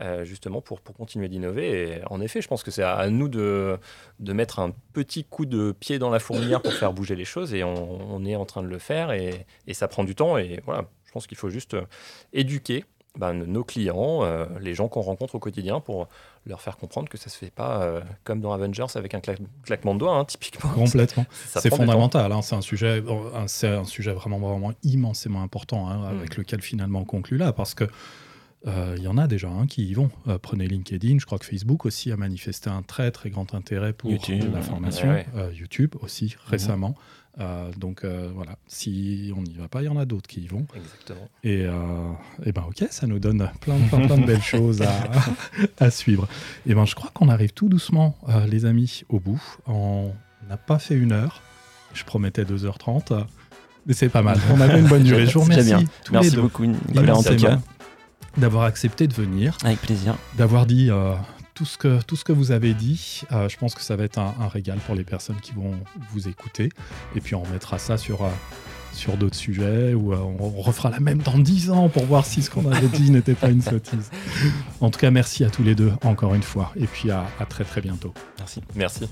[0.02, 1.98] euh, justement pour, continuer d'innover.
[1.98, 3.78] Et en effet, je pense que c'est à, nous de,
[4.20, 7.64] mettre un petit coup de pied dans la fourmilière pour faire bouger les choses, et
[7.64, 10.36] on, est en train de le faire, et ça prend du temps.
[10.36, 11.78] Et voilà, je pense qu'il faut juste
[12.34, 12.86] éduquer
[13.18, 16.08] ben, nos clients, euh, les gens qu'on rencontre au quotidien pour
[16.48, 19.22] leur faire comprendre que ça se fait pas euh, comme dans Avengers avec un
[19.64, 20.70] claquement de doigts, hein, typiquement.
[20.76, 21.26] Complètement.
[21.32, 22.32] C'est fondamental.
[22.32, 23.04] Hein, c'est un sujet,
[23.46, 26.18] c'est un sujet vraiment, vraiment immensément important hein, mm.
[26.18, 27.86] avec lequel finalement on conclut là, parce que
[28.66, 30.10] euh, il y en a déjà qui y vont.
[30.42, 34.10] prenez LinkedIn, je crois que Facebook aussi a manifesté un très très grand intérêt pour
[34.10, 35.24] la formation.
[35.54, 36.96] YouTube aussi récemment.
[37.40, 40.42] Euh, donc euh, voilà, si on n'y va pas, il y en a d'autres qui
[40.42, 40.68] y vont.
[40.76, 41.28] Exactement.
[41.44, 41.74] Et, euh,
[42.46, 44.92] et ben ok, ça nous donne plein, plein, plein de belles choses à,
[45.80, 46.28] à, suivre.
[46.68, 48.16] Et ben je crois qu'on arrive tout doucement,
[48.48, 49.42] les amis, au bout.
[49.66, 50.12] On
[50.48, 51.42] n'a pas fait une heure.
[51.94, 53.26] Je promettais 2h30.
[53.86, 54.40] Mais c'est pas mal.
[54.52, 55.26] On avait une bonne durée.
[55.26, 55.74] Je vous remercie.
[56.06, 56.42] Tous Merci les deux.
[56.42, 57.60] beaucoup, Nicolas, en tout cas.
[58.38, 59.58] D'avoir accepté de venir.
[59.64, 60.16] Avec plaisir.
[60.38, 60.90] D'avoir dit
[61.54, 64.04] tout ce que, tout ce que vous avez dit, euh, je pense que ça va
[64.04, 65.72] être un, régal pour les personnes qui vont
[66.12, 66.70] vous écouter.
[67.16, 68.30] Et puis on mettra ça sur, euh,
[68.92, 72.42] sur d'autres sujets ou euh, on, refera la même dans 10 ans pour voir si
[72.42, 74.10] ce qu'on avait dit n'était pas une sottise.
[74.82, 76.72] En tout cas, merci à tous les deux encore une fois.
[76.76, 78.14] Et puis à, à très très bientôt.
[78.40, 78.62] Merci.
[78.76, 79.10] Merci.